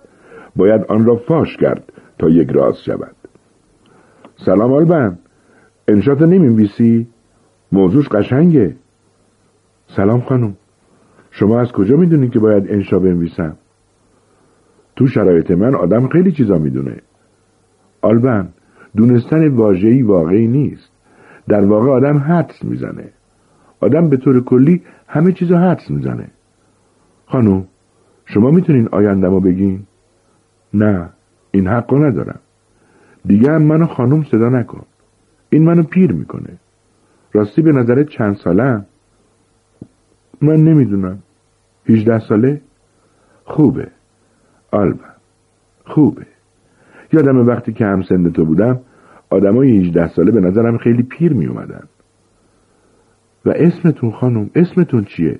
باید 0.55 0.85
آن 0.89 1.05
را 1.05 1.15
فاش 1.15 1.57
کرد 1.57 1.83
تا 2.19 2.29
یک 2.29 2.49
راز 2.51 2.83
شود. 2.85 3.15
سلام 4.45 4.73
آلبن 4.73 5.17
انشات 5.87 6.21
نمی‌نویسی؟ 6.21 7.07
موضوعش 7.71 8.07
قشنگه. 8.07 8.75
سلام 9.95 10.21
خانم. 10.21 10.55
شما 11.31 11.59
از 11.59 11.71
کجا 11.71 11.97
می‌دونید 11.97 12.31
که 12.31 12.39
باید 12.39 12.71
انشا 12.71 12.99
بنویسم؟ 12.99 13.57
تو 14.95 15.07
شرایط 15.07 15.51
من 15.51 15.75
آدم 15.75 16.07
خیلی 16.07 16.31
چیزا 16.31 16.57
می‌دونه. 16.57 16.97
آلبن 18.01 18.49
دونستن 18.95 19.47
واژه‌ای 19.47 20.01
واقعی 20.01 20.47
نیست. 20.47 20.91
در 21.47 21.65
واقع 21.65 21.89
آدم 21.89 22.17
حدس 22.17 22.63
می‌زنه. 22.63 23.09
آدم 23.79 24.09
به 24.09 24.17
طور 24.17 24.43
کلی 24.43 24.81
همه 25.07 25.31
چیزا 25.31 25.57
حدس 25.57 25.91
می‌زنه. 25.91 26.27
خانم 27.25 27.65
شما 28.25 28.51
می‌تونین 28.51 28.89
آیندمو 28.91 29.39
بگین؟ 29.39 29.83
نه 30.73 31.09
این 31.51 31.67
حقو 31.67 31.97
ندارم. 31.97 32.39
دیگه 33.25 33.51
هم 33.51 33.61
منو 33.61 33.85
خانم 33.85 34.23
صدا 34.23 34.49
نکن. 34.49 34.85
این 35.49 35.63
منو 35.63 35.83
پیر 35.83 36.11
می‌کنه. 36.11 36.57
راستی 37.33 37.61
به 37.61 37.71
نظرت 37.71 38.09
چند 38.09 38.35
سالم 38.35 38.85
من 40.41 40.55
نمی‌دونم. 40.55 41.19
هیچده 41.85 42.19
ساله؟ 42.19 42.61
خوبه. 43.43 43.87
آلبا 44.71 45.05
خوبه. 45.85 46.25
یادم 47.13 47.47
وقتی 47.47 47.73
که 47.73 47.85
هم 47.85 48.01
سند 48.01 48.33
تو 48.33 48.45
بودم 48.45 48.79
آدمای 49.29 49.77
18 49.77 50.07
ساله 50.07 50.31
به 50.31 50.39
نظرم 50.39 50.77
خیلی 50.77 51.03
پیر 51.03 51.33
می 51.33 51.45
اومدن 51.45 51.83
و 53.45 53.49
اسمتون 53.49 54.11
خانم 54.11 54.49
اسمتون 54.55 55.03
چیه؟ 55.03 55.39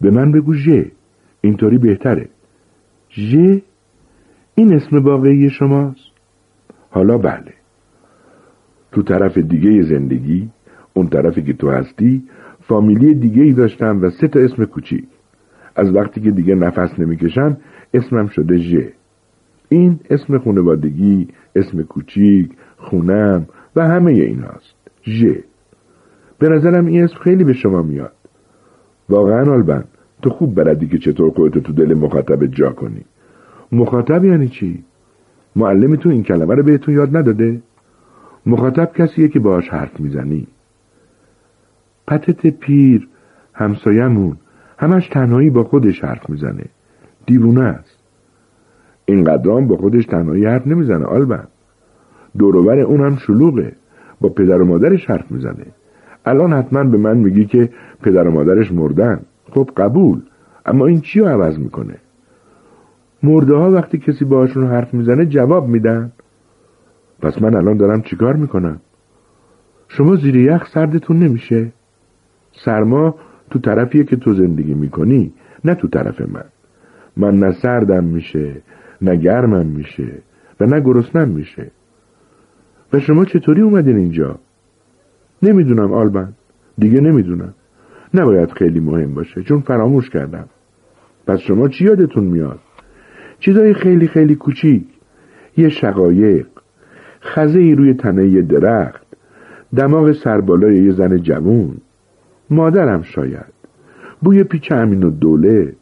به 0.00 0.10
من 0.10 0.32
بگو 0.32 0.54
ژ 0.54 0.68
اینطوری 1.40 1.78
بهتره. 1.78 2.28
ژ 3.10 3.36
این 4.54 4.74
اسم 4.74 4.98
واقعی 4.98 5.50
شماست؟ 5.50 6.10
حالا 6.90 7.18
بله. 7.18 7.54
تو 8.92 9.02
طرف 9.02 9.38
دیگه 9.38 9.82
زندگی 9.82 10.50
اون 10.94 11.08
طرفی 11.08 11.42
که 11.42 11.52
تو 11.52 11.70
هستی 11.70 12.22
فامیلی 12.70 13.14
دیگه 13.14 13.42
ای 13.42 13.52
داشتم 13.52 14.02
و 14.02 14.10
سه 14.10 14.28
تا 14.28 14.40
اسم 14.40 14.64
کوچیک. 14.64 15.04
از 15.76 15.94
وقتی 15.94 16.20
که 16.20 16.30
دیگه 16.30 16.54
نفس 16.54 16.98
نمی‌کشم 16.98 17.56
اسمم 17.94 18.26
شده 18.26 18.58
ژ. 18.58 18.76
این 19.68 20.00
اسم 20.10 20.38
خانوادگی 20.38 21.28
اسم 21.56 21.82
کوچیک 21.82 22.50
خونم 22.76 23.46
و 23.76 23.88
همه 23.88 24.12
این 24.12 24.40
هاست 24.40 24.74
ژ. 25.04 25.24
به 26.38 26.48
نظرم 26.48 26.86
این 26.86 27.04
اسم 27.04 27.16
خیلی 27.16 27.44
به 27.44 27.52
شما 27.52 27.82
میاد. 27.82 28.12
واقعا 29.08 29.52
آلبن 29.52 29.84
تو 30.22 30.30
خوب 30.30 30.54
بردی 30.54 30.88
که 30.88 30.98
چطور 30.98 31.30
خودتو 31.30 31.60
تو 31.60 31.72
دل 31.72 31.94
مخاطب 31.94 32.46
جا 32.46 32.70
کنی. 32.70 33.04
مخاطب 33.72 34.24
یعنی 34.24 34.48
چی؟ 34.48 34.84
معلمتون 35.56 36.12
این 36.12 36.22
کلمه 36.22 36.54
رو 36.54 36.62
بهتون 36.62 36.94
یاد 36.94 37.16
نداده؟ 37.16 37.62
مخاطب 38.46 38.92
کسیه 38.94 39.28
که 39.28 39.38
باهاش 39.38 39.68
حرف 39.68 40.00
می‌زنی. 40.00 40.46
پتت 42.10 42.46
پیر 42.46 43.08
همسایمون 43.54 44.36
همش 44.78 45.08
تنهایی 45.08 45.50
با 45.50 45.64
خودش 45.64 46.04
حرف 46.04 46.30
می‌زنه. 46.30 46.64
دیوونه 47.26 47.62
است. 47.62 47.98
اینقدرام 49.04 49.66
با 49.66 49.76
خودش 49.76 50.06
تنهایی 50.06 50.46
حرف 50.46 50.66
نمی‌زنه 50.66 51.04
آلبن. 51.04 51.44
دوروبر 52.38 52.78
اون 52.78 53.00
هم 53.00 53.16
شلوغه. 53.16 53.72
با 54.20 54.28
پدر 54.28 54.62
و 54.62 54.64
مادرش 54.64 55.10
حرف 55.10 55.30
می‌زنه. 55.30 55.66
الان 56.24 56.52
حتما 56.52 56.84
به 56.84 56.98
من 56.98 57.16
میگی 57.16 57.44
که 57.44 57.70
پدر 58.02 58.28
و 58.28 58.30
مادرش 58.30 58.72
مردن. 58.72 59.20
خب 59.50 59.70
قبول. 59.76 60.20
اما 60.66 60.86
این 60.86 61.00
چی 61.00 61.20
رو 61.20 61.26
عوض 61.26 61.58
می‌کنه؟ 61.58 61.96
مرده 63.22 63.54
ها 63.54 63.70
وقتی 63.70 63.98
کسی 63.98 64.24
باشون 64.24 64.66
حرف 64.66 64.94
می‌زنه 64.94 65.26
جواب 65.26 65.68
میدن. 65.68 66.12
پس 67.22 67.42
من 67.42 67.54
الان 67.54 67.76
دارم 67.76 68.02
چیکار 68.02 68.36
می‌کنم؟ 68.36 68.80
شما 69.88 70.16
زیر 70.16 70.36
یخ 70.36 70.68
سردتون 70.74 71.18
نمیشه؟ 71.18 71.72
سرما 72.52 73.14
تو 73.50 73.58
طرفیه 73.58 74.04
که 74.04 74.16
تو 74.16 74.34
زندگی 74.34 74.74
می‌کنی 74.74 75.32
نه 75.64 75.74
تو 75.74 75.88
طرف 75.88 76.20
من. 76.20 76.44
من 77.16 77.38
نه 77.38 77.52
سردم 77.52 78.04
میشه 78.04 78.62
نه 79.02 79.16
گرمم 79.16 79.66
میشه 79.66 80.22
و 80.60 80.66
نه 80.66 80.80
گرسنم 80.80 81.28
میشه. 81.28 81.70
و 82.92 83.00
شما 83.00 83.24
چطوری 83.24 83.62
اومدین 83.62 83.96
اینجا؟ 83.96 84.38
نمی‌دونم 85.42 85.92
آلبن. 85.92 86.32
دیگه 86.78 87.00
نمی‌دونم. 87.00 87.54
نباید 88.14 88.50
خیلی 88.52 88.80
مهم 88.80 89.14
باشه 89.14 89.42
چون 89.42 89.60
فراموش 89.60 90.10
کردم. 90.10 90.46
پس 91.26 91.38
شما 91.38 91.68
چی 91.68 91.84
یادتون 91.84 92.24
میاد؟ 92.24 92.58
چیزای 93.38 93.74
خیلی 93.74 94.08
خیلی 94.08 94.34
کوچیک. 94.34 94.84
یه 95.56 95.68
شقایق. 95.68 96.46
خزه 97.22 97.58
ای 97.58 97.74
روی 97.74 97.94
تنه 97.94 98.28
یه 98.28 98.42
درخت. 98.42 99.06
دماغ 99.76 100.12
سربالای 100.12 100.84
یه 100.84 100.92
زن 100.92 101.16
جوون. 101.16 101.76
مادرم 102.50 103.02
شاید. 103.02 103.52
بوی 104.22 104.44
پیچ 104.44 104.72
امین 104.72 105.02
و 105.02 105.10
دوله 105.10 105.74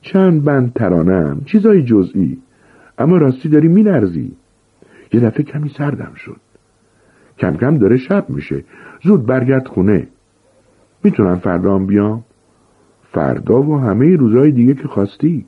چند 0.00 0.44
بند 0.44 0.72
ترانم 0.72 1.40
چیزای 1.44 1.82
جزئی. 1.82 2.38
اما 2.98 3.16
راستی 3.16 3.48
داری 3.48 3.68
مینرزی 3.68 4.32
یه 5.12 5.20
دفعه 5.20 5.42
کمی 5.42 5.68
سردم 5.68 6.12
شد. 6.14 6.40
کم 7.38 7.56
کم 7.56 7.78
داره 7.78 7.96
شب 7.96 8.30
میشه. 8.30 8.64
زود 9.02 9.26
برگرد 9.26 9.68
خونه. 9.68 10.08
می‌تونم 11.04 11.36
فردام 11.36 11.86
بیام؟ 11.86 12.24
فردا 13.12 13.62
و 13.62 13.78
همه 13.78 14.16
روزهای 14.16 14.50
دیگه 14.50 14.74
که 14.74 14.88
خواستی. 14.88 15.46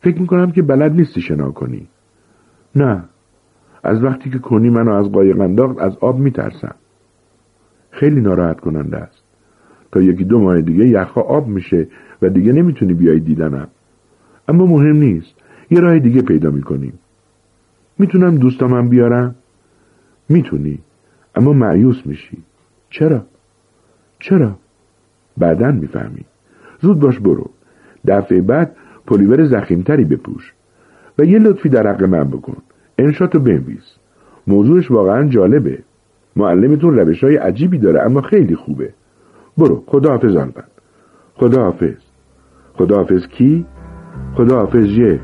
فکر 0.00 0.20
می‌کنم 0.20 0.50
که 0.50 0.62
بلد 0.62 0.92
نیستی 0.92 1.20
شنا 1.20 1.50
کنی. 1.50 1.88
نه. 2.76 3.04
از 3.84 4.04
وقتی 4.04 4.30
که 4.30 4.38
کنی 4.38 4.70
منو 4.70 4.92
از 4.92 5.12
قایق 5.12 5.40
انداخت 5.40 5.78
از 5.78 5.96
آب 6.00 6.18
میترسم. 6.18 6.74
خیلی 7.90 8.20
ناراحت 8.20 8.60
کننده 8.60 8.96
است. 8.96 9.15
تا 9.92 10.00
یکی 10.00 10.24
دو 10.24 10.38
ماه 10.40 10.60
دیگه 10.60 10.88
یخها 10.88 11.20
آب 11.20 11.48
میشه 11.48 11.86
و 12.22 12.28
دیگه 12.28 12.52
نمی‌تونی 12.52 12.94
بیای 12.94 13.20
دیدنم 13.20 13.68
اما 14.48 14.66
مهم 14.66 14.96
نیست. 14.96 15.34
یه 15.70 15.80
راه 15.80 15.98
دیگه 15.98 16.22
پیدا 16.22 16.50
می‌کنیم 16.50 16.92
می‌تونم 17.98 18.36
دوستامم 18.36 18.88
بیارم؟ 18.88 19.34
می‌تونی. 20.28 20.78
اما 21.34 21.52
معیوس 21.52 22.06
میشی. 22.06 22.38
چرا؟ 22.90 23.22
چرا؟ 24.18 24.56
بعدا 25.36 25.72
می‌فهمی. 25.72 26.24
زود 26.80 27.00
باش 27.00 27.18
برو. 27.18 27.50
دفعه 28.06 28.40
بعد 28.40 28.76
پلیور 29.06 29.44
زخیمتری 29.44 30.04
بپوش 30.04 30.52
و 31.18 31.24
یه 31.24 31.38
لطفی 31.38 31.68
در 31.68 31.86
حق 31.86 32.04
من 32.04 32.24
بکن. 32.24 32.56
انشاتو 32.98 33.40
بنویس. 33.40 33.96
موضوعش 34.46 34.90
واقعا 34.90 35.28
جالبه. 35.28 35.78
معلمتون 36.36 36.98
روش 36.98 37.24
های 37.24 37.36
عجیبی 37.36 37.78
داره 37.78 38.02
اما 38.02 38.20
خیلی 38.20 38.54
خوبه. 38.54 38.92
برو 39.58 39.84
خداحافظ 39.86 40.36
آن 40.36 40.52
خداحافظ. 41.36 41.96
خداحافظ 42.78 43.26
کی؟ 43.26 43.66
خداحافظ 44.36 44.86
یه. 44.86 45.20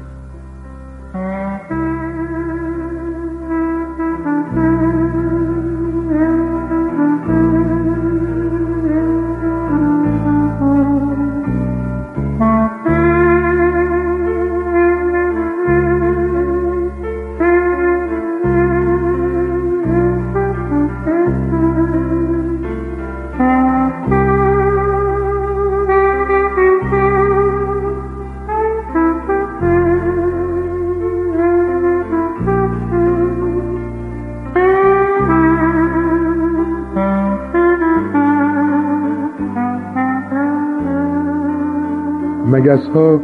مگس 42.73 42.89
ها 42.89 43.21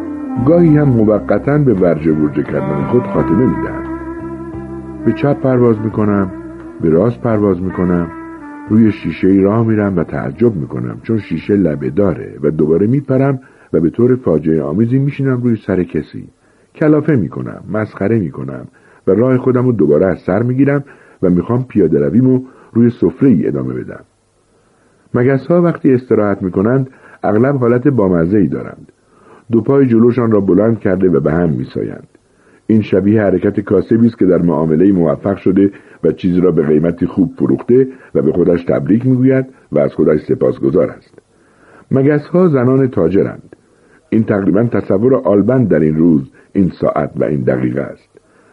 گاهی 0.46 0.76
هم 0.76 0.88
موقتا 0.88 1.58
به 1.58 1.74
ورجه 1.74 2.12
ورجه 2.12 2.42
کردن 2.42 2.84
خود 2.84 3.02
خاتمه 3.02 3.46
میدن 3.46 3.82
به 5.06 5.12
چپ 5.12 5.40
پرواز 5.40 5.80
می‌کنم 5.80 6.30
به 6.80 6.90
راست 6.90 7.20
پرواز 7.20 7.62
می‌کنم 7.62 8.08
روی 8.68 8.92
شیشه 8.92 9.28
ای 9.28 9.40
راه 9.40 9.66
میرم 9.66 9.96
و 9.96 10.04
تعجب 10.04 10.56
می‌کنم 10.56 11.00
چون 11.02 11.18
شیشه 11.18 11.56
لبه 11.56 11.90
داره 11.90 12.34
و 12.42 12.50
دوباره 12.50 12.86
میپرم 12.86 13.40
و 13.72 13.80
به 13.80 13.90
طور 13.90 14.16
فاجعه 14.16 14.62
آمیزی 14.62 14.98
میشینم 14.98 15.42
روی 15.42 15.56
سر 15.66 15.82
کسی. 15.82 16.28
کلافه 16.74 17.16
می‌کنم 17.16 17.64
مسخره 17.72 18.18
می‌کنم 18.18 18.66
و 19.06 19.10
راه 19.10 19.36
خودم 19.38 19.66
رو 19.66 19.72
دوباره 19.72 20.06
از 20.06 20.18
سر 20.18 20.42
می‌گیرم 20.42 20.84
و 21.22 21.30
می‌خوام 21.30 21.64
پیاده 21.64 22.00
رویمو 22.00 22.40
روی 22.72 22.90
سفره 22.90 23.28
ای 23.28 23.46
ادامه 23.46 23.74
بدم. 23.74 24.04
مگس 25.14 25.46
ها 25.46 25.62
وقتی 25.62 25.94
استراحت 25.94 26.42
می‌کنند 26.42 26.90
اغلب 27.22 27.56
حالت 27.56 27.88
بامزه 27.88 28.38
ای 28.38 28.46
دارند. 28.48 28.92
دو 29.52 29.60
پای 29.60 29.86
جلوشان 29.86 30.30
را 30.30 30.40
بلند 30.40 30.80
کرده 30.80 31.08
و 31.08 31.20
به 31.20 31.32
هم 31.32 31.50
میسایند. 31.50 32.08
این 32.66 32.82
شبیه 32.82 33.22
حرکت 33.22 33.60
کاسبی 33.60 34.06
است 34.06 34.18
که 34.18 34.26
در 34.26 34.42
معامله 34.42 34.92
موفق 34.92 35.36
شده 35.36 35.70
و 36.04 36.12
چیزی 36.12 36.40
را 36.40 36.50
به 36.50 36.62
قیمتی 36.62 37.06
خوب 37.06 37.32
فروخته 37.38 37.88
و 38.14 38.22
به 38.22 38.32
خودش 38.32 38.64
تبریک 38.64 39.06
می‌گوید 39.06 39.46
و 39.72 39.78
از 39.78 39.94
خودش 39.94 40.20
سپاسگزار 40.20 40.90
است. 40.90 41.18
مگس 41.90 42.26
ها 42.26 42.48
زنان 42.48 42.86
تاجرند. 42.86 43.56
این 44.10 44.24
تقریبا 44.24 44.62
تصور 44.64 45.14
آلبن 45.14 45.64
در 45.64 45.80
این 45.80 45.96
روز 45.96 46.30
این 46.52 46.72
ساعت 46.80 47.10
و 47.16 47.24
این 47.24 47.40
دقیقه 47.40 47.80
است. 47.80 48.08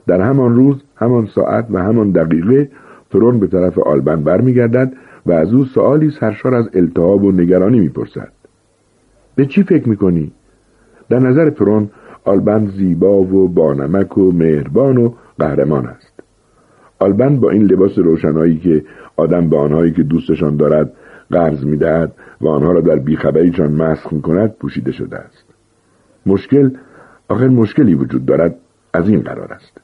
در 0.08 0.21
همان 0.21 0.55
روز 0.55 0.84
همان 0.95 1.25
ساعت 1.25 1.67
و 1.71 1.84
همان 1.84 2.12
دقیقه 2.12 2.69
فرون 3.10 3.39
به 3.39 3.47
طرف 3.47 3.79
آلبن 3.79 4.23
برمیگردد 4.23 4.93
و 5.25 5.31
از 5.31 5.53
او 5.53 5.65
سوالی 5.65 6.12
سرشار 6.12 6.55
از 6.55 6.69
التهاب 6.73 7.23
و 7.23 7.31
نگرانی 7.31 7.79
می‌پرسد. 7.79 8.31
به 9.36 9.45
چی 9.45 9.63
فکر 9.63 9.89
می‌کنی؟ 9.89 10.31
در 11.09 11.19
نظر 11.19 11.49
پرون 11.49 11.89
آلبن 12.23 12.67
زیبا 12.67 13.21
و 13.21 13.47
بانمک 13.47 14.17
و 14.17 14.31
مهربان 14.31 14.97
و 14.97 15.13
قهرمان 15.39 15.85
است. 15.85 16.19
آلبن 16.99 17.39
با 17.39 17.49
این 17.49 17.63
لباس 17.63 17.97
روشنایی 17.97 18.57
که 18.57 18.83
آدم 19.15 19.49
به 19.49 19.57
آنهایی 19.57 19.91
که 19.91 20.03
دوستشان 20.03 20.57
دارد 20.57 20.93
قرض 21.31 21.65
می‌دهد 21.65 22.11
و 22.41 22.47
آنها 22.47 22.71
را 22.71 22.81
در 22.81 22.95
بیخبریشان 22.95 23.71
مسخ 23.71 24.13
می‌کند 24.13 24.55
پوشیده 24.59 24.91
شده 24.91 25.17
است. 25.17 25.45
مشکل 26.25 26.69
آخر 27.27 27.47
مشکلی 27.47 27.95
وجود 27.95 28.25
دارد 28.25 28.55
از 28.93 29.09
این 29.09 29.21
قرار 29.21 29.53
است. 29.53 29.81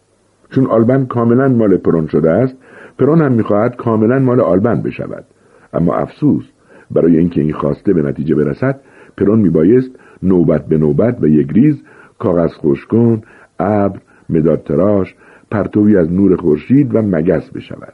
چون 0.49 0.67
آلبن 0.67 1.05
کاملا 1.05 1.47
مال 1.47 1.77
پرون 1.77 2.07
شده 2.07 2.31
است 2.31 2.55
پرون 2.99 3.21
هم 3.21 3.31
می‌خواهد 3.31 3.75
کاملا 3.75 4.19
مال 4.19 4.39
آلبن 4.39 4.81
بشود. 4.81 5.25
اما 5.73 5.95
افسوس 5.95 6.43
برای 6.91 7.17
اینکه 7.17 7.41
این 7.41 7.53
خواسته 7.53 7.93
به 7.93 8.01
نتیجه 8.01 8.35
برسد 8.35 8.79
پرون 9.17 9.39
میبایست 9.39 9.91
نوبت 10.23 10.65
به 10.65 10.77
نوبت 10.77 11.17
و 11.21 11.27
یک 11.27 11.51
ریز 11.51 11.83
کاغذ 12.19 12.53
خوشکن 12.53 13.21
ابر 13.59 13.99
مداد 14.29 14.63
تراش 14.63 15.15
پرتوی 15.51 15.97
از 15.97 16.11
نور 16.11 16.35
خورشید 16.35 16.95
و 16.95 17.01
مگس 17.01 17.49
بشود. 17.49 17.93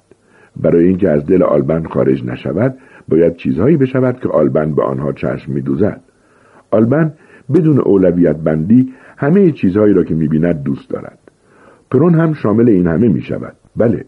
برای 0.56 0.88
اینکه 0.88 1.10
از 1.10 1.26
دل 1.26 1.44
آلبن 1.44 1.84
خارج 1.84 2.26
نشود 2.26 2.78
باید 3.08 3.36
چیزهایی 3.36 3.78
بشود 3.78 4.20
که 4.20 4.30
آلبن 4.30 4.76
به 4.76 4.84
آنها 4.84 5.12
چشم 5.12 5.52
میدوزد. 5.52 6.02
آلبن 6.72 7.14
بدون 7.54 7.80
اولویت 7.80 8.36
بندی 8.36 8.94
همه 9.18 9.52
چیزهایی 9.52 9.94
را 9.94 10.04
که 10.04 10.16
می‌بیند 10.16 10.64
دوست 10.64 10.90
دارد. 10.90 11.20
پرون 11.92 12.16
هم 12.16 12.34
شامل 12.34 12.70
این 12.70 12.88
همه 12.88 13.08
می 13.08 13.22
شود 13.22 13.54
بله 13.76 14.06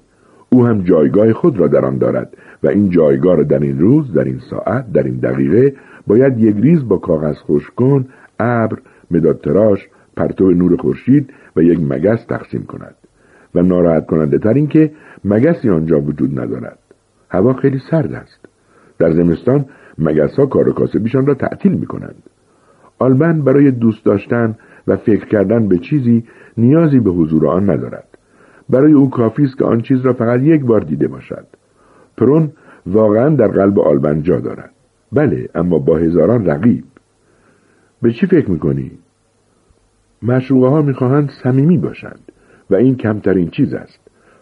او 0.49 0.65
هم 0.65 0.83
جایگاه 0.83 1.33
خود 1.33 1.59
را 1.59 1.67
در 1.67 1.85
آن 1.85 1.97
دارد 1.97 2.37
و 2.63 2.67
این 2.67 2.89
جایگاه 2.89 3.35
را 3.35 3.43
در 3.43 3.59
این 3.59 3.79
روز 3.79 4.13
در 4.13 4.23
این 4.23 4.39
ساعت 4.49 4.91
در 4.91 5.03
این 5.03 5.15
دقیقه 5.15 5.73
باید 6.09 6.39
یک 6.39 6.55
ریز 6.57 6.87
با 6.87 6.97
کاغذ 6.97 7.35
خوشکن 7.35 8.05
ابر 8.39 8.77
مداد 9.11 9.41
تراش 9.41 9.87
پرتو 10.17 10.51
نور 10.51 10.77
خورشید 10.77 11.33
و 11.55 11.61
یک 11.61 11.79
مگس 11.79 12.25
تقسیم 12.25 12.63
کند 12.63 12.95
و 13.55 13.61
ناراحت 13.61 14.05
کننده 14.05 14.37
تر 14.37 14.53
این 14.53 14.67
که 14.67 14.91
مگسی 15.25 15.69
آنجا 15.69 16.01
وجود 16.01 16.39
ندارد 16.39 16.79
هوا 17.29 17.53
خیلی 17.53 17.79
سرد 17.91 18.13
است 18.13 18.45
در 18.99 19.11
زمستان 19.11 19.65
مگس 19.97 20.35
ها 20.39 20.45
کار 20.45 20.69
و 20.69 20.73
کاسبیشان 20.73 21.25
را 21.25 21.33
تعطیل 21.33 21.71
می 21.71 21.85
کنند. 21.85 22.23
آلبن 22.99 23.41
برای 23.41 23.71
دوست 23.71 24.05
داشتن 24.05 24.55
و 24.87 24.97
فکر 24.97 25.25
کردن 25.25 25.67
به 25.67 25.77
چیزی 25.77 26.23
نیازی 26.57 26.99
به 26.99 27.11
حضور 27.11 27.47
آن 27.47 27.69
ندارد. 27.69 28.07
برای 28.69 28.93
او 28.93 29.09
کافی 29.09 29.43
است 29.43 29.57
که 29.57 29.65
آن 29.65 29.81
چیز 29.81 30.01
را 30.01 30.13
فقط 30.13 30.41
یک 30.41 30.65
بار 30.65 30.81
دیده 30.81 31.07
باشد. 31.07 31.45
پرون 32.17 32.51
واقعا 32.85 33.29
در 33.29 33.47
قلب 33.47 33.79
آلبن 33.79 34.21
جا 34.21 34.39
دارد. 34.39 34.71
بله 35.11 35.49
اما 35.55 35.79
با 35.79 35.97
هزاران 35.97 36.45
رقیب. 36.45 36.83
به 38.01 38.13
چی 38.13 38.27
فکر 38.27 38.51
می‌کنی؟ 38.51 38.91
مشروعه 40.21 40.69
ها 40.69 40.81
می‌خواهند 40.81 41.31
صمیمی 41.43 41.77
باشند 41.77 42.31
و 42.69 42.75
این 42.75 42.95
کمترین 42.95 43.49
چیز 43.49 43.73
است. 43.73 43.99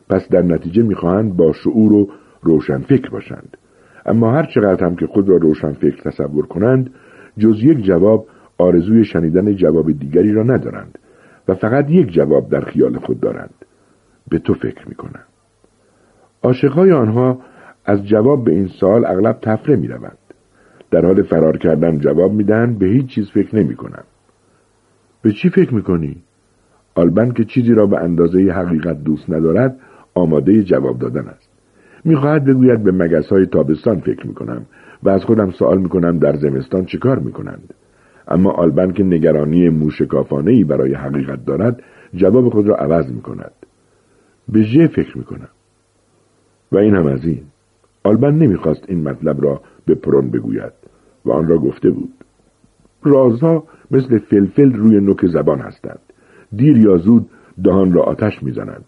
پس 0.10 0.30
در 0.30 0.42
نتیجه 0.42 0.84
می‌خواهند 0.84 1.38
با 1.38 1.54
شعور 1.54 1.94
و 1.94 2.10
روشن 2.42 2.80
فکر 2.80 3.10
باشند. 3.10 3.58
اما 4.06 4.32
هر 4.32 4.46
چقدر 4.46 4.86
هم 4.86 4.96
که 4.96 5.08
خود 5.08 5.30
را 5.30 5.38
روشن 5.38 5.74
فکر 5.74 6.02
تصور 6.02 6.46
کنند 6.46 6.90
جز 7.38 7.64
یک 7.64 7.84
جواب 7.84 8.28
آرزوی 8.58 9.06
شنیدن 9.06 9.56
جواب 9.56 9.92
دیگری 9.92 10.34
را 10.34 10.44
ندارند 10.44 11.00
و 11.48 11.56
فقط 11.56 11.90
یک 11.90 12.12
جواب 12.12 12.50
در 12.50 12.62
خیال 12.62 12.98
خود 12.98 13.20
دارند 13.20 13.54
به 14.30 14.40
تو 14.40 14.54
فکر 14.54 14.90
می‌کنم 14.90 15.24
عاشقهای 16.44 16.92
آنها 16.92 17.40
از 17.86 18.08
جواب 18.08 18.44
به 18.44 18.52
این 18.52 18.68
سال 18.80 19.06
اغلب 19.06 19.40
تفره 19.42 19.76
می‌روند 19.76 20.18
در 20.92 21.06
حال 21.06 21.24
فرار 21.24 21.58
کردن 21.58 22.00
جواب 22.00 22.34
می‌دهند 22.34 22.80
به 22.80 22.86
هیچ 22.86 23.06
چیز 23.06 23.30
فکر 23.30 23.56
نمی‌کنم 23.56 24.04
به 25.22 25.32
چی 25.32 25.50
فکر 25.50 25.74
می‌کنی؟ 25.74 26.16
آلبن 26.96 27.32
که 27.32 27.44
چیزی 27.44 27.74
را 27.74 27.86
به 27.86 27.98
اندازه 27.98 28.40
حقیقت 28.40 29.04
دوست 29.04 29.30
ندارد 29.30 29.80
آماده 30.14 30.64
جواب 30.64 31.00
دادن 31.00 31.28
است. 31.28 31.50
می‌خواهد 32.06 32.46
بگوید 32.46 32.84
به 32.84 32.92
مگس 32.92 33.28
های 33.28 33.46
تابستان 33.46 34.00
فکر 34.00 34.28
می‌کنم 34.28 34.66
و 35.04 35.10
از 35.10 35.24
خودم 35.26 35.52
سوال 35.52 35.78
می‌کنم 35.78 36.20
در 36.20 36.36
زمستان 36.36 36.86
چه 36.86 36.98
کار 36.98 37.20
می‌کنند. 37.20 37.74
اما 38.28 38.52
آلبن 38.52 38.92
که 38.92 39.04
نگرانی 39.04 39.70
موشکافانه 39.70 40.52
ای 40.52 40.64
برای 40.64 40.94
حقیقت 40.94 41.46
دارد 41.46 41.84
جواب 42.14 42.50
خود 42.50 42.68
را 42.68 42.76
عوض 42.76 43.12
می‌کند. 43.12 43.52
به 44.50 44.64
ژ 44.64 44.78
فکر 44.80 45.18
می‌کنم. 45.18 45.50
و 46.72 46.78
این 46.78 46.96
هم 46.96 47.08
از 47.08 47.26
این. 47.26 47.44
آلبن 48.04 48.36
نمی‌خواست 48.36 48.86
این 48.88 49.10
مطلب 49.10 49.44
را 49.44 49.62
به 49.88 49.96
پرون 49.96 50.32
بگوید 50.32 50.74
و 51.26 51.32
آن 51.32 51.48
را 51.48 51.58
گفته 51.58 51.90
بود. 51.90 52.14
رازها 53.04 53.64
مثل 53.92 54.18
فلفل 54.18 54.74
روی 54.74 55.00
نوک 55.00 55.26
زبان 55.26 55.60
هستند. 55.60 56.00
دیر 56.56 56.78
یا 56.78 56.98
زود 56.98 57.30
دهان 57.64 57.94
را 57.94 58.04
آتش 58.04 58.44
می‌زنند. 58.44 58.86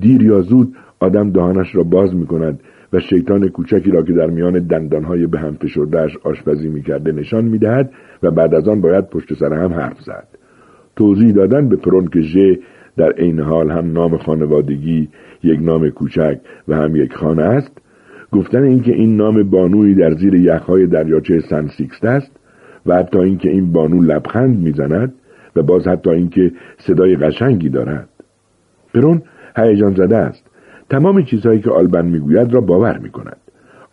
دیر 0.00 0.22
یا 0.22 0.40
زود 0.40 0.76
آدم 1.00 1.30
دهانش 1.30 1.74
را 1.74 1.82
باز 1.82 2.14
می 2.14 2.26
کند 2.26 2.60
و 2.92 3.00
شیطان 3.00 3.48
کوچکی 3.48 3.90
را 3.90 4.02
که 4.02 4.12
در 4.12 4.26
میان 4.26 4.66
دندانهای 4.66 5.26
به 5.26 5.38
هم 5.38 5.54
فشردهش 5.54 6.16
آشپزی 6.24 6.68
می‌کرده 6.68 7.12
نشان 7.12 7.44
می‌دهد 7.44 7.92
و 8.22 8.30
بعد 8.30 8.54
از 8.54 8.68
آن 8.68 8.80
باید 8.80 9.10
پشت 9.10 9.34
سر 9.34 9.54
هم 9.54 9.72
حرف 9.72 10.00
زد. 10.00 10.28
توضیح 10.96 11.32
دادن 11.32 11.68
به 11.68 11.76
پرون 11.76 12.06
که 12.06 12.20
ژ 12.20 12.36
در 12.96 13.12
عین 13.12 13.40
حال 13.40 13.70
هم 13.70 13.92
نام 13.92 14.16
خانوادگی 14.16 15.08
یک 15.42 15.60
نام 15.62 15.90
کوچک 15.90 16.40
و 16.68 16.76
هم 16.76 16.96
یک 16.96 17.14
خانه 17.14 17.42
است 17.42 17.78
گفتن 18.32 18.62
اینکه 18.62 18.92
این 18.92 19.16
نام 19.16 19.42
بانوی 19.42 19.94
در 19.94 20.14
زیر 20.14 20.34
یخهای 20.34 20.86
دریاچه 20.86 21.40
سن 21.40 21.68
سیکسته 21.68 22.30
و 22.86 22.96
حتی 22.96 23.18
اینکه 23.18 23.50
این 23.50 23.72
بانو 23.72 24.02
لبخند 24.02 24.58
می‌زند 24.58 25.14
و 25.56 25.62
باز 25.62 25.86
حتی 25.86 26.10
اینکه 26.10 26.52
صدای 26.78 27.16
قشنگی 27.16 27.68
دارد. 27.68 28.08
پرون 28.94 29.22
هیجان 29.56 29.94
زده 29.94 30.16
است. 30.16 30.46
تمام 30.90 31.22
چیزهایی 31.22 31.60
که 31.60 31.70
آلبن 31.70 32.06
می‌گوید 32.06 32.54
را 32.54 32.60
باور 32.60 32.98
می‌کند. 32.98 33.36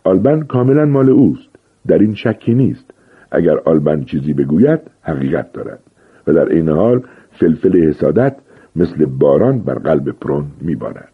آلبن 0.04 0.40
کاملا 0.40 0.84
مال 0.84 1.10
اوست. 1.10 1.48
در 1.86 1.98
این 1.98 2.14
شکی 2.14 2.54
نیست. 2.54 2.90
اگر 3.30 3.58
آلبن 3.64 4.04
چیزی 4.04 4.32
بگوید 4.32 4.80
حقیقت 5.02 5.52
دارد. 5.52 5.80
و 6.26 6.32
در 6.32 6.48
این 6.48 6.68
حال 6.68 7.02
فلفل 7.40 7.88
حسادت 7.88 8.36
مثل 8.76 9.06
باران 9.06 9.58
بر 9.58 9.74
قلب 9.74 10.10
پرون 10.10 10.44
میبارد. 10.60 11.12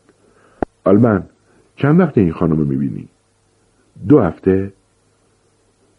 آلبن 0.85 1.23
چند 1.77 2.01
وقت 2.01 2.19
این 2.19 2.33
خانم 2.33 2.57
رو 2.57 2.65
می‌بینی؟ 2.65 3.09
دو 4.09 4.21
هفته؟ 4.21 4.73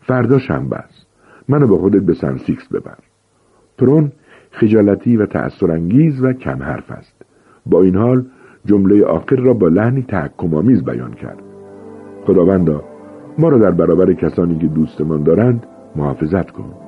فردا 0.01 0.39
شنبه 0.39 0.77
است. 0.77 1.05
منو 1.47 1.67
با 1.67 1.77
خودت 1.77 2.01
به 2.01 2.13
سن 2.13 2.37
سیکس 2.37 2.67
ببر. 2.67 2.97
پرون 3.77 4.11
خجالتی 4.51 5.17
و 5.17 5.25
تأثیرانگیز 5.25 6.23
و 6.23 6.33
کم 6.33 6.63
حرف 6.63 6.91
است. 6.91 7.21
با 7.65 7.81
این 7.81 7.95
حال 7.95 8.25
جمله 8.65 9.05
آخر 9.05 9.35
را 9.35 9.53
با 9.53 9.67
لحنی 9.67 10.01
تحکمآمیز 10.01 10.83
بیان 10.83 11.13
کرد. 11.13 11.39
خداوندا 12.25 12.83
ما 13.37 13.49
را 13.49 13.57
در 13.57 13.71
برابر 13.71 14.13
کسانی 14.13 14.57
که 14.59 14.67
دوستمان 14.67 15.23
دارند 15.23 15.67
محافظت 15.95 16.51
کن. 16.51 16.84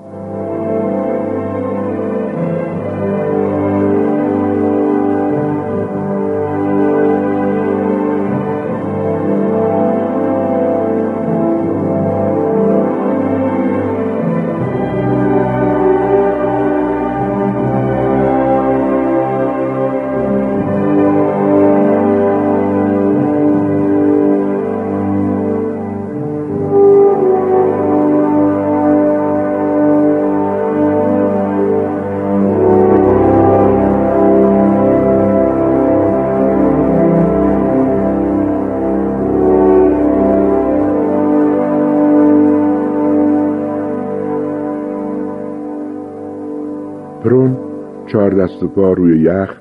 چهار 48.08 48.30
دست 48.30 48.64
و 48.64 48.68
پا 48.68 48.94
روی 48.94 49.20
یخ 49.20 49.58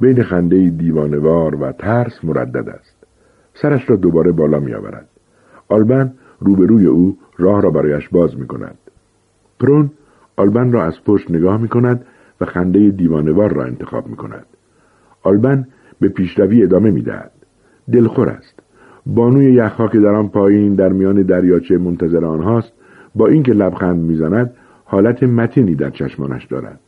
بین 0.00 0.22
خنده 0.22 0.70
دیوانوار 0.70 1.54
و 1.54 1.72
ترس 1.72 2.24
مردد 2.24 2.68
است. 2.68 2.96
سرش 3.54 3.90
را 3.90 3.96
دوباره 3.96 4.32
بالا 4.32 4.60
می 4.60 4.74
آورد 4.74 5.08
آلبن 5.68 6.12
روبروی 6.40 6.86
او 6.86 7.16
راه 7.38 7.62
را 7.62 7.70
برایش 7.70 8.08
باز 8.08 8.38
می 8.38 8.46
کند 8.46 8.78
پرون 9.60 9.90
آلبن 10.36 10.72
را 10.72 10.84
از 10.84 10.94
پشت 11.04 11.30
نگاه 11.30 11.62
می 11.62 11.68
کند 11.68 12.04
و 12.40 12.44
خنده 12.44 12.90
دیوانوار 12.90 13.52
را 13.52 13.64
انتخاب 13.64 14.08
می 14.08 14.16
کند 14.16 14.46
آلبن 15.22 15.66
به 16.00 16.08
پیشروی 16.08 16.62
ادامه 16.62 16.90
می 16.90 17.02
دهد 17.02 17.32
دلخور 17.92 18.28
است. 18.28 18.60
بانوی 19.06 19.52
یخها 19.52 19.88
که 19.88 20.00
در 20.00 20.14
آن 20.14 20.28
پایین 20.28 20.74
در 20.74 20.88
میان 20.88 21.22
دریاچه 21.22 21.78
منتظر 21.78 22.24
آنهاست 22.24 22.72
با 23.14 23.26
اینکه 23.26 23.52
لبخند 23.52 24.00
می‌زند 24.00 24.54
حالت 24.84 25.22
متینی 25.22 25.74
در 25.74 25.90
چشمانش 25.90 26.46
دارد. 26.46 26.80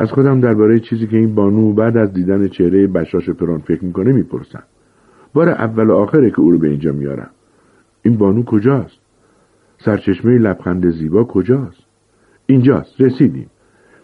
از 0.00 0.12
خودم 0.12 0.40
درباره 0.40 0.80
چیزی 0.80 1.06
که 1.06 1.16
این 1.16 1.34
بانو 1.34 1.72
بعد 1.72 1.96
از 1.96 2.12
دیدن 2.12 2.48
چهره 2.48 2.86
بشاش 2.86 3.30
پرون 3.30 3.58
فکر 3.58 3.84
می‌کنه 3.84 4.12
می‌پرسم 4.12 4.62
بار 5.34 5.48
اول 5.48 5.86
و 5.86 5.94
آخره 5.94 6.30
که 6.30 6.40
او 6.40 6.50
رو 6.50 6.58
به 6.58 6.68
اینجا 6.68 6.92
میارم. 6.92 7.30
این 8.02 8.16
بانو 8.16 8.42
کجاست؟ 8.42 8.98
سرچشمه 9.78 10.38
لبخند 10.38 10.90
زیبا 10.90 11.24
کجاست؟ 11.24 11.82
اینجاست 12.46 13.00
رسیدیم. 13.00 13.46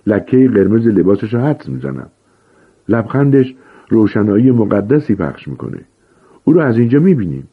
لکه 0.06 0.48
قرمز 0.48 0.86
لباسش 0.86 1.34
رو 1.34 1.40
حدس 1.40 1.68
می‌زنم. 1.68 2.08
لبخندش 2.88 3.54
روشنایی 3.88 4.50
مقدسی 4.50 5.14
پخش 5.14 5.48
می‌کنه. 5.48 5.80
او 6.44 6.52
رو 6.52 6.60
از 6.60 6.78
اینجا 6.78 6.98
می‌بینیم. 6.98 7.48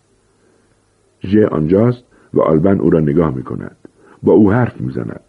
ژ 1.22 1.38
آنجاست 1.38 2.04
و 2.34 2.42
آلبن 2.42 2.80
او 2.80 2.90
را 2.90 3.00
نگاه 3.00 3.36
می‌کند. 3.36 3.76
با 4.24 4.34
او 4.34 4.52
حرف 4.52 4.82
می‌زند. 4.82 5.22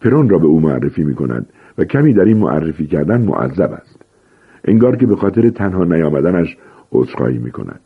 پرون 0.00 0.28
را 0.28 0.38
به 0.38 0.46
او 0.46 0.60
معرفی 0.60 1.04
می‌کند. 1.04 1.46
و 1.78 1.84
کمی 1.84 2.12
در 2.12 2.24
این 2.24 2.36
معرفی 2.36 2.86
کردن 2.86 3.20
معذب 3.20 3.72
است. 3.72 4.02
انگار 4.64 4.96
که 4.96 5.06
به 5.06 5.16
خاطر 5.16 5.50
تنها 5.50 5.84
نیامدنش 5.84 6.56
عذرخواهی 6.92 7.38
می 7.38 7.50
کند 7.50 7.80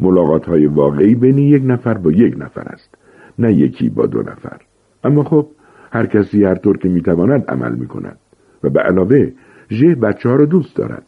ملاقات 0.00 0.46
های 0.46 0.66
واقعی 0.66 1.14
بین 1.14 1.38
یک 1.38 1.62
نفر 1.66 1.94
با 1.94 2.12
یک 2.12 2.34
نفر 2.38 2.60
است 2.60 2.94
نه 3.38 3.52
یکی 3.52 3.88
با 3.88 4.06
دو 4.06 4.22
نفر. 4.22 4.60
اما 5.04 5.24
خب 5.24 5.46
هر 5.92 6.06
کسی 6.06 6.44
هر 6.44 6.54
طور 6.54 6.78
که 6.78 6.88
می‌تواند 6.88 7.44
عمل 7.50 7.74
می 7.74 7.86
کند 7.86 8.18
و 8.62 8.70
به 8.70 8.80
علاوه 8.80 9.32
ژ 9.70 9.84
بچه 9.84 10.28
ها 10.28 10.36
را 10.36 10.44
دوست 10.44 10.76
دارد. 10.76 11.02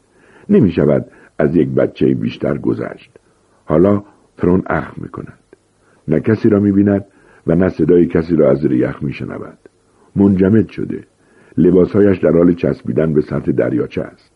نمی 0.48 0.70
شود 0.70 1.06
از 1.38 1.56
یک 1.56 1.68
بچه 1.68 2.14
بیشتر 2.14 2.58
گذشت. 2.58 3.10
حالا 3.64 4.02
فرون 4.36 4.62
اخ 4.66 4.98
می 4.98 5.08
کند 5.08 5.38
نه 6.08 6.20
کسی 6.20 6.48
را 6.48 6.60
می 6.60 6.72
بیند 6.72 7.04
و 7.46 7.54
نه 7.54 7.68
صدای 7.68 8.06
کسی 8.06 8.36
را 8.36 8.50
از 8.50 8.66
ریخ 8.66 9.02
می 9.02 9.12
شنود 9.12 9.58
منجمد 10.16 10.68
شده. 10.68 11.04
لباسهایش 11.58 12.18
در 12.18 12.30
حال 12.30 12.52
چسبیدن 12.54 13.12
به 13.12 13.20
سطح 13.20 13.52
دریاچه 13.52 14.02
است. 14.02 14.32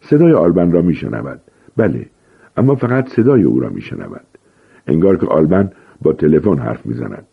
صدای 0.00 0.32
آلبن 0.32 0.72
را 0.72 0.82
میشنود. 0.82 1.40
بله 1.76 2.06
اما 2.56 2.74
فقط 2.74 3.08
صدای 3.08 3.42
او 3.42 3.60
را 3.60 3.68
میشنود. 3.68 4.26
انگار 4.86 5.16
که 5.16 5.26
آلبن 5.26 5.70
با 6.02 6.12
تلفن 6.12 6.58
حرف 6.58 6.86
می‌زند. 6.86 7.26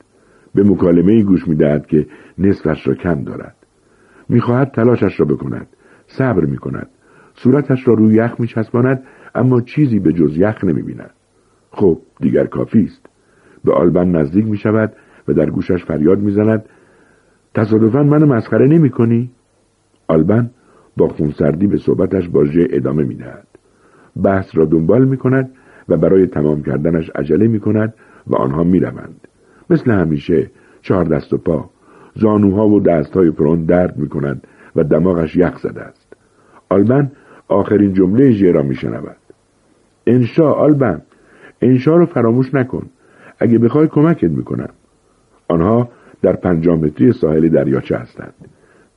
به 0.56 0.64
مکالمه 0.64 1.24
گوش 1.24 1.48
می‌دهد 1.48 1.88
که 1.88 2.08
نصفش 2.38 2.88
را 2.88 2.94
کم 2.94 3.24
دارد. 3.24 3.56
می‌خواهد 4.30 4.72
تلاشش 4.72 5.20
را 5.20 5.26
بکند. 5.26 5.68
صبر 6.08 6.46
می‌کند. 6.46 6.90
صورتش 7.36 7.88
را 7.88 7.94
روی 7.94 8.16
یخ 8.16 8.40
میچسباند 8.40 9.04
اما 9.36 9.62
چیزی 9.62 10.00
به 10.00 10.14
جز 10.14 10.38
یخ 10.38 10.64
نمی‌بیند. 10.64 11.14
خب 11.72 12.02
دیگر 12.20 12.46
کافی 12.46 12.84
است. 12.84 13.06
به 13.66 13.74
آلبن 13.74 14.08
نزدیک 14.08 14.46
می‌شود 14.46 14.94
و 15.28 15.34
در 15.34 15.50
گوشش 15.50 15.86
فریاد 15.86 16.20
می‌زند 16.20 16.66
تصادفا 17.58 18.04
منو 18.04 18.26
مسخره 18.26 18.68
نمی 18.68 18.90
کنی؟ 18.90 19.30
آلبن 20.08 20.50
با 20.98 21.08
خونسردی 21.08 21.68
به 21.68 21.78
صحبتش 21.78 22.28
با 22.28 22.46
ادامه 22.56 23.04
می‌دهد. 23.04 23.48
بحث 24.24 24.58
را 24.58 24.66
دنبال 24.66 25.06
می 25.06 25.18
کند 25.18 25.52
و 25.90 25.98
برای 25.98 26.28
تمام 26.28 26.64
کردنش 26.64 27.10
عجله 27.16 27.48
می 27.48 27.60
کند 27.60 27.94
و 28.28 28.36
آنها 28.36 28.64
می 28.64 28.80
روند. 28.80 29.28
مثل 29.70 29.92
همیشه 29.92 30.52
چهار 30.82 31.06
دست 31.06 31.34
و 31.34 31.38
پا 31.38 31.70
زانوها 32.16 32.68
و 32.68 32.80
دستهای 32.80 33.32
پرون 33.32 33.66
درد 33.66 33.98
می 33.98 34.10
کند 34.10 34.48
و 34.76 34.84
دماغش 34.84 35.36
یخ 35.36 35.58
زده 35.60 35.82
است. 35.82 36.14
آلبن 36.70 37.12
آخرین 37.48 37.94
جمله 37.94 38.32
ژه 38.32 38.52
را 38.52 38.62
می 38.62 38.76
شنود 38.76 39.18
انشا 40.08 40.52
آلبن 40.52 41.02
انشا 41.62 41.96
رو 41.96 42.06
فراموش 42.06 42.54
نکن. 42.54 42.90
اگه 43.40 43.60
بخوای 43.60 43.88
کمکت 43.88 44.32
می‌کنم. 44.32 44.70
آنها 45.48 45.90
در 46.22 46.36
پنجاه 46.36 46.76
متری 46.76 47.14
ساحل 47.14 47.50
دریاچه 47.50 47.98
هستند. 47.98 48.34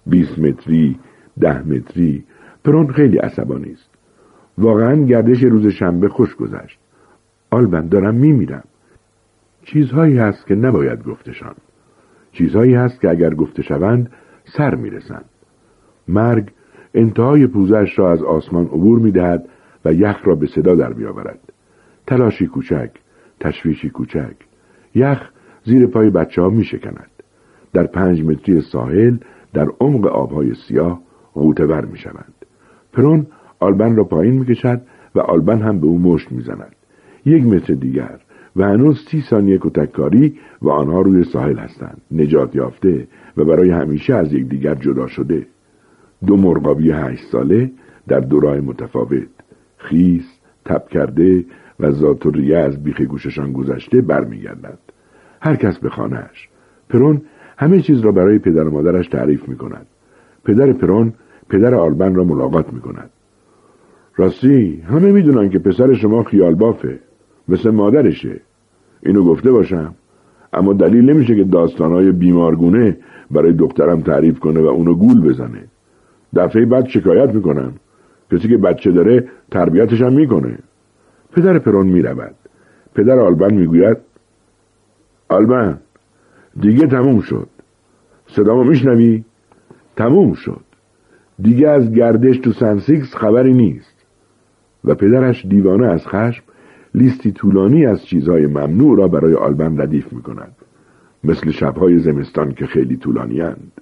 بیست 0.07 0.39
متری 0.39 0.99
ده 1.41 1.63
متری. 1.63 2.25
پرون 2.65 2.93
خیلی 2.93 3.19
عصبانی 3.19 3.73
است. 3.73 3.91
واقعا 4.59 5.05
گردش 5.05 5.43
روز 5.43 5.67
شنبه 5.67 6.09
خوش 6.09 6.35
گذشت. 6.35 6.79
آلبن 7.51 7.89
دارم 7.89 8.15
میمیرم. 8.15 8.65
چیزهایی 9.63 10.19
هست 10.19 10.47
که 10.47 10.55
نباید 10.55 11.05
گفتشان. 11.05 11.55
چیزهایی 12.33 12.75
هست 12.75 13.01
که 13.01 13.11
اگر 13.11 13.35
گفته 13.35 13.63
شوند 13.63 14.11
سر 14.57 14.75
می‌رسند. 14.75 15.25
مرگ 16.09 16.51
انتهای 16.95 17.47
پوزش 17.47 17.99
را 17.99 18.13
از 18.13 18.23
آسمان 18.23 18.65
عبور 18.65 18.99
می‌دهد 18.99 19.49
و 19.85 19.93
یخ 19.93 20.17
را 20.25 20.35
به 20.35 20.47
صدا 20.47 20.75
در 20.75 20.93
بیاورد 20.93 21.39
تلاشی 22.07 22.47
کوچک 22.47 22.91
تشویشی 23.41 23.91
کوچک. 23.91 24.35
یخ 24.95 25.31
زیر 25.71 25.87
پای 25.87 26.11
بچه 26.11 26.43
ها 26.43 26.51
می 26.51 26.65
شکند. 26.65 27.11
در 27.73 27.87
پنج 27.87 28.23
متری 28.23 28.61
ساحل 28.61 29.17
در 29.53 29.69
عمق 29.81 30.07
آبهای 30.07 30.55
سیاه 30.55 31.01
غوتور 31.35 31.85
می 31.85 31.99
شوند. 31.99 32.35
پرون 32.93 33.27
آلبن 33.61 33.97
را 33.97 34.05
پایین 34.05 34.39
می 34.39 34.47
کشد 34.47 34.81
و 35.15 35.21
آلبن 35.21 35.63
هم 35.63 35.81
به 35.81 35.87
او 35.87 35.99
مشت 35.99 36.33
می 36.33 36.43
زند. 36.43 36.77
یک 37.27 37.45
متر 37.47 37.75
دیگر 37.75 38.21
و 38.57 38.65
هنوز 38.65 39.07
سی 39.09 39.21
ثانیه 39.21 39.59
کتککاری 39.61 40.39
و 40.63 40.69
آنها 40.69 41.01
روی 41.01 41.25
ساحل 41.25 41.59
هستند 41.59 42.01
نجات 42.11 42.57
یافته 42.57 43.09
و 43.37 43.45
برای 43.45 43.71
همیشه 43.71 44.15
از 44.15 44.33
یکدیگر 44.33 44.75
جدا 44.75 45.07
شده 45.07 45.47
دو 46.27 46.37
مرغابی 46.37 46.91
هشت 46.91 47.25
ساله 47.33 47.71
در 48.09 48.21
دو 48.21 48.41
راه 48.41 48.61
متفاوت 48.61 49.29
خیس 49.77 50.25
تب 50.65 50.89
کرده 50.89 51.45
و 51.81 51.91
ذات 51.91 52.27
از 52.57 52.83
بیخ 52.83 53.01
گوششان 53.01 53.53
گذشته 53.53 54.01
برمیگردند 54.01 54.79
هر 55.41 55.57
کس 55.57 55.79
به 55.79 55.91
خانهاش. 55.91 56.49
پرون 56.89 57.23
همه 57.59 57.81
چیز 57.81 58.01
را 58.01 58.13
برای 58.13 58.39
پدر 58.39 58.69
و 58.69 58.71
مادرش 58.71 59.09
تعریف 59.09 59.49
می 59.49 59.57
کند 59.57 59.87
پدر 60.45 60.73
پرون 60.73 61.13
پدر 61.49 61.75
آلبن 61.75 62.15
را 62.15 62.25
ملاقات 62.25 62.73
می 62.73 62.81
کند 62.81 63.11
راستی 64.17 64.81
همه 64.81 65.13
می‌دونن 65.13 65.51
که 65.51 65.59
پسر 65.59 65.95
شما 65.95 66.23
خیال 66.23 66.55
بافه 66.55 66.99
مثل 67.49 67.71
مادرشه. 67.71 68.41
اینو 69.03 69.25
گفته 69.25 69.51
باشم. 69.51 69.95
اما 70.53 70.73
دلیل 70.73 71.11
نمیشه 71.11 71.37
که 71.37 71.45
داستانهای 71.45 72.13
بیمارگونه 72.13 72.97
برای 73.31 73.53
دخترم 73.53 74.01
تعریف 74.01 74.39
کنه 74.39 74.61
و 74.61 74.67
اونو 74.67 74.95
گول 74.95 75.29
بزنه. 75.29 75.65
دفعه 76.37 76.65
بعد 76.67 76.87
شکایت 76.87 77.35
می‌کنم. 77.35 77.73
کسی 78.33 78.49
که 78.49 78.57
بچه 78.57 78.91
داره 78.91 79.29
تربیتش 79.51 80.01
می‌کنه. 80.01 80.59
پدر 81.33 81.59
پرون 81.59 81.87
می‌رود. 81.87 82.35
پدر 82.95 83.19
آلبن 83.19 83.55
می‌گوید 83.55 83.97
آلبن 85.31 85.81
دیگه 86.61 86.87
تموم 86.87 87.21
شد 87.21 87.49
صدامو 88.27 88.65
میشنوی 88.65 89.25
تموم 89.97 90.35
شد 90.35 90.65
دیگه 91.43 91.69
از 91.69 91.93
گردش 91.93 92.39
تو 92.39 92.53
سنسیکس 92.53 93.15
خبری 93.15 93.55
نیست 93.55 93.95
و 94.85 94.95
پدرش 94.95 95.47
دیوانه 95.47 95.87
از 95.87 96.07
خشم 96.07 96.43
لیستی 96.95 97.33
طولانی 97.33 97.87
از 97.87 98.07
چیزهای 98.07 98.47
ممنوع 98.47 98.99
را 98.99 99.09
برای 99.09 99.35
آلبن 99.35 99.81
ردیف 99.81 100.13
می 100.13 100.23
کند. 100.23 100.57
مثل 101.25 101.51
شبهای 101.51 101.99
زمستان 101.99 102.53
که 102.53 102.67
خیلی 102.67 102.97
طولانی‌اند. 102.97 103.73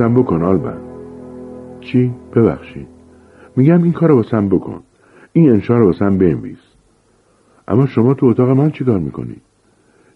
واسم 0.00 0.14
بکن 0.14 0.42
آلبن 0.42 0.78
چی؟ 1.80 2.14
ببخشید. 2.34 2.86
میگم 3.56 3.82
این 3.82 3.92
کار 3.92 4.12
واسم 4.12 4.48
بکن. 4.48 4.80
این 5.32 5.50
انشا 5.50 5.78
رو 5.78 5.86
واسم 5.86 6.18
بنویس. 6.18 6.58
اما 7.68 7.86
شما 7.86 8.14
تو 8.14 8.26
اتاق 8.26 8.50
من 8.50 8.70
چیکار 8.70 8.98
می‌کنی؟ 8.98 9.36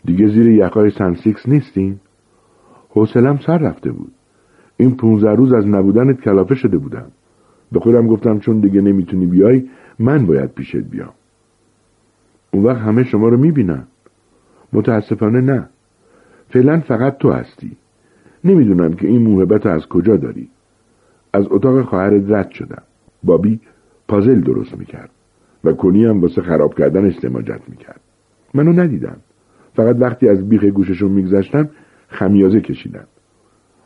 دیگه 0.05 0.27
زیر 0.27 0.49
یخای 0.49 0.91
سنسیکس 0.91 1.49
نیستین؟ 1.49 2.01
حوصلم 2.89 3.39
سر 3.47 3.59
رفته 3.59 3.93
بود. 3.93 4.13
این 4.77 4.97
پونزه 4.97 5.29
روز 5.29 5.53
از 5.53 5.67
نبودنت 5.67 6.21
کلافه 6.21 6.55
شده 6.55 6.79
بودم. 6.79 7.07
به 7.73 7.81
خودم 7.81 8.07
گفتم 8.07 8.39
چون 8.39 8.61
دیگه 8.61 8.81
نمی‌تونی 8.81 9.27
بیای 9.27 9.69
من 9.99 10.27
باید 10.27 10.51
پیشت 10.55 10.77
بیام. 10.77 11.13
اون 12.53 12.65
وقت 12.65 12.79
همه 12.79 13.05
شما 13.05 13.29
رو 13.29 13.37
می‌بینن. 13.37 13.85
متاسفانه 14.73 15.41
نه. 15.41 15.69
فعلا 16.49 16.81
فقط 16.81 17.19
تو 17.19 17.33
هستی. 17.33 17.77
نمی‌دونم 18.45 18.93
که 18.93 19.09
این 19.09 19.23
موهبت 19.23 19.67
از 19.67 19.87
کجا 19.87 20.17
داری. 20.17 20.49
از 21.33 21.47
اتاق 21.51 21.83
خواهرت 21.83 22.23
رد 22.29 22.51
شدم. 22.51 22.83
بابی 23.23 23.61
پازل 24.09 24.41
درست 24.41 24.79
می‌کرد 24.79 25.11
و 25.65 25.73
کنی 25.73 26.05
هم 26.05 26.21
واسه 26.21 26.43
خراب 26.43 26.75
کردن 26.75 27.05
استماجت 27.05 27.61
می‌کرد. 27.69 28.01
منو 28.55 28.73
ندیدم 28.73 29.17
فقط 29.75 29.97
وقتی 29.99 30.29
از 30.29 30.49
بیخ 30.49 30.65
گوششون 30.65 31.11
میگذشتم 31.11 31.71
خمیازه 32.09 32.61
کشیدم 32.61 33.07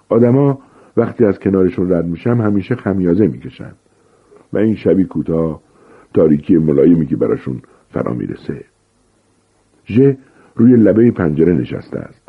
آدما 0.08 0.58
وقتی 0.96 1.24
از 1.24 1.38
کنارشون 1.38 1.92
رد 1.92 2.06
میشم 2.06 2.40
همیشه 2.40 2.74
خمیازه 2.74 3.26
می‌کشن. 3.26 3.72
و 4.52 4.58
این 4.58 4.74
شبی 4.76 5.04
کوتاه 5.04 5.60
تاریکی 6.14 6.56
ملایمی 6.56 7.06
که 7.06 7.16
براشون 7.16 7.62
فرا 7.90 8.14
می‌رسه. 8.14 8.64
ژ 9.86 10.00
روی 10.56 10.76
لبه 10.76 11.10
پنجره 11.10 11.52
نشسته 11.52 11.98
است. 11.98 12.27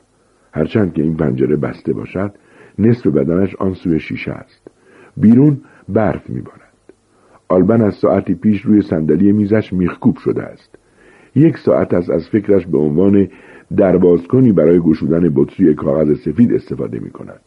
هرچند 0.54 0.94
که 0.94 1.04
این 1.04 1.18
پنجره 1.18 1.56
بسته 1.56 1.94
باشد 1.94 2.32
نصف 2.80 3.08
بدنش 3.08 3.56
آن 3.56 3.74
سوی 3.74 4.00
شیشه 4.00 4.32
است 4.32 4.68
بیرون 5.18 5.62
برف 5.90 6.30
میبارد 6.30 6.60
آلبن 7.48 7.82
از 7.82 7.94
ساعتی 7.94 8.36
پیش 8.36 8.62
روی 8.62 8.82
صندلی 8.82 9.32
میزش 9.32 9.74
میخکوب 9.74 10.18
شده 10.18 10.44
است 10.44 10.76
یک 11.36 11.58
ساعت 11.58 11.94
است 11.94 12.10
از 12.10 12.28
فکرش 12.28 12.68
به 12.68 12.78
عنوان 12.78 13.28
دربازکنی 13.78 14.52
برای 14.52 14.80
گشودن 14.80 15.32
بطری 15.36 15.74
کاغذ 15.74 16.20
سفید 16.20 16.54
استفاده 16.54 17.00
می 17.00 17.10
کند. 17.10 17.40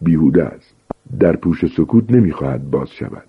بیهوده 0.00 0.44
است. 0.44 0.74
در 1.20 1.36
پوش 1.36 1.66
سکوت 1.66 2.12
نمی‌خواهد 2.12 2.70
باز 2.70 2.90
شود. 2.90 3.24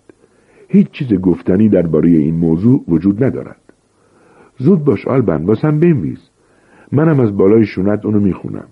هیچ 0.67 0.91
چیز 0.91 1.13
گفتنی 1.13 1.69
درباره 1.69 2.09
این 2.09 2.35
موضوع 2.35 2.83
وجود 2.87 3.23
ندارد. 3.23 3.61
زود 4.57 4.83
باش 4.83 5.07
آلبن 5.07 5.45
باسم 5.45 5.79
بنویس. 5.79 6.29
منم 6.91 7.19
از 7.19 7.37
بالای 7.37 7.65
شونت 7.65 8.05
اونو 8.05 8.19
می‌خونم. 8.19 8.67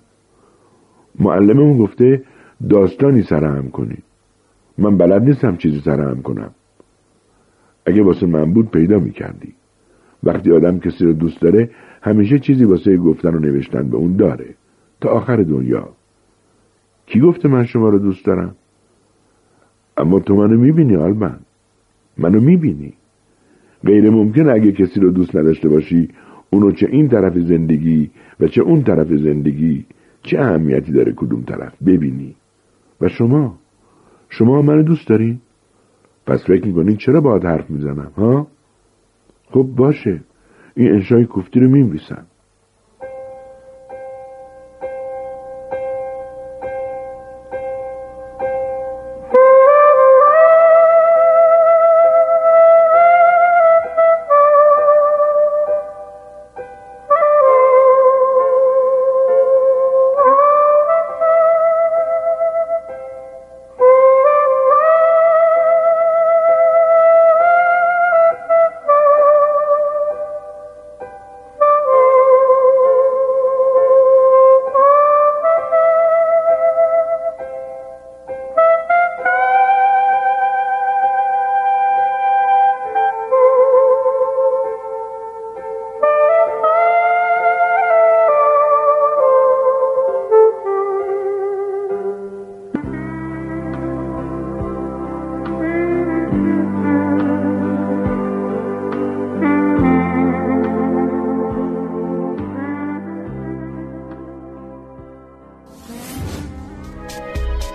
معلممون 1.19 1.77
گفته 1.77 2.23
داستانی 2.69 3.23
سرهم 3.23 3.69
کنی 3.69 3.97
من 4.77 4.97
بلد 4.97 5.23
نیستم 5.23 5.55
چیزی 5.55 5.79
سرهم 5.79 6.21
کنم. 6.21 6.51
اگه 7.85 8.03
واسه 8.03 8.25
من 8.25 8.53
بود 8.53 8.71
پیدا 8.71 8.99
می‌کردی. 8.99 9.53
وقتی 10.23 10.51
آدم 10.51 10.79
کسی 10.79 11.05
رو 11.05 11.13
دوست 11.13 11.41
داره 11.41 11.69
همیشه 12.01 12.39
چیزی 12.39 12.65
واسه 12.65 12.97
گفتن 12.97 13.35
و 13.35 13.39
نوشتن 13.39 13.89
به 13.89 13.97
اون 13.97 14.15
داره. 14.15 14.55
تا 15.01 15.09
آخر 15.09 15.35
دنیا. 15.35 15.89
کی 17.05 17.19
گفته 17.19 17.47
من 17.47 17.65
شما 17.65 17.89
رو 17.89 17.99
دوست 17.99 18.25
دارم؟ 18.25 18.55
اما 19.97 20.19
تو 20.19 20.35
منو 20.35 20.57
می‌بینی 20.57 20.95
آلبن. 20.95 21.39
منو 22.17 22.39
می‌بینی. 22.39 22.93
غیر 23.85 24.09
ممکن 24.09 24.49
اگه 24.49 24.71
کسی 24.71 24.99
رو 24.99 25.11
دوست 25.11 25.35
نداشته 25.35 25.69
باشی 25.69 26.09
اونو 26.49 26.71
چه 26.71 26.87
این 26.91 27.07
طرف 27.09 27.37
زندگی 27.37 28.11
و 28.39 28.47
چه 28.47 28.61
اون 28.61 28.83
طرف 28.83 29.07
زندگی 29.07 29.85
چه 30.25 30.39
اهمیتی 30.39 30.91
داره 30.91 31.11
کدوم 31.11 31.43
طرف؟ 31.43 31.83
ببینی. 31.83 32.35
و 33.01 33.09
شما؟ 33.09 33.57
شما 34.29 34.61
منو 34.61 34.83
دوست 34.83 35.07
داری؟ 35.07 35.39
پس 36.25 36.43
فکر 36.47 36.67
می‌کنین 36.67 36.97
چرا 36.97 37.21
باید 37.21 37.45
حرف 37.45 37.69
می‌زنم 37.69 38.11
ها؟ 38.17 38.47
خب 39.51 39.63
باشه. 39.63 40.21
این 40.75 40.91
انشای 40.91 41.25
کوفتی 41.25 41.59
رو 41.59 41.69
می‌نویسم 41.69 42.25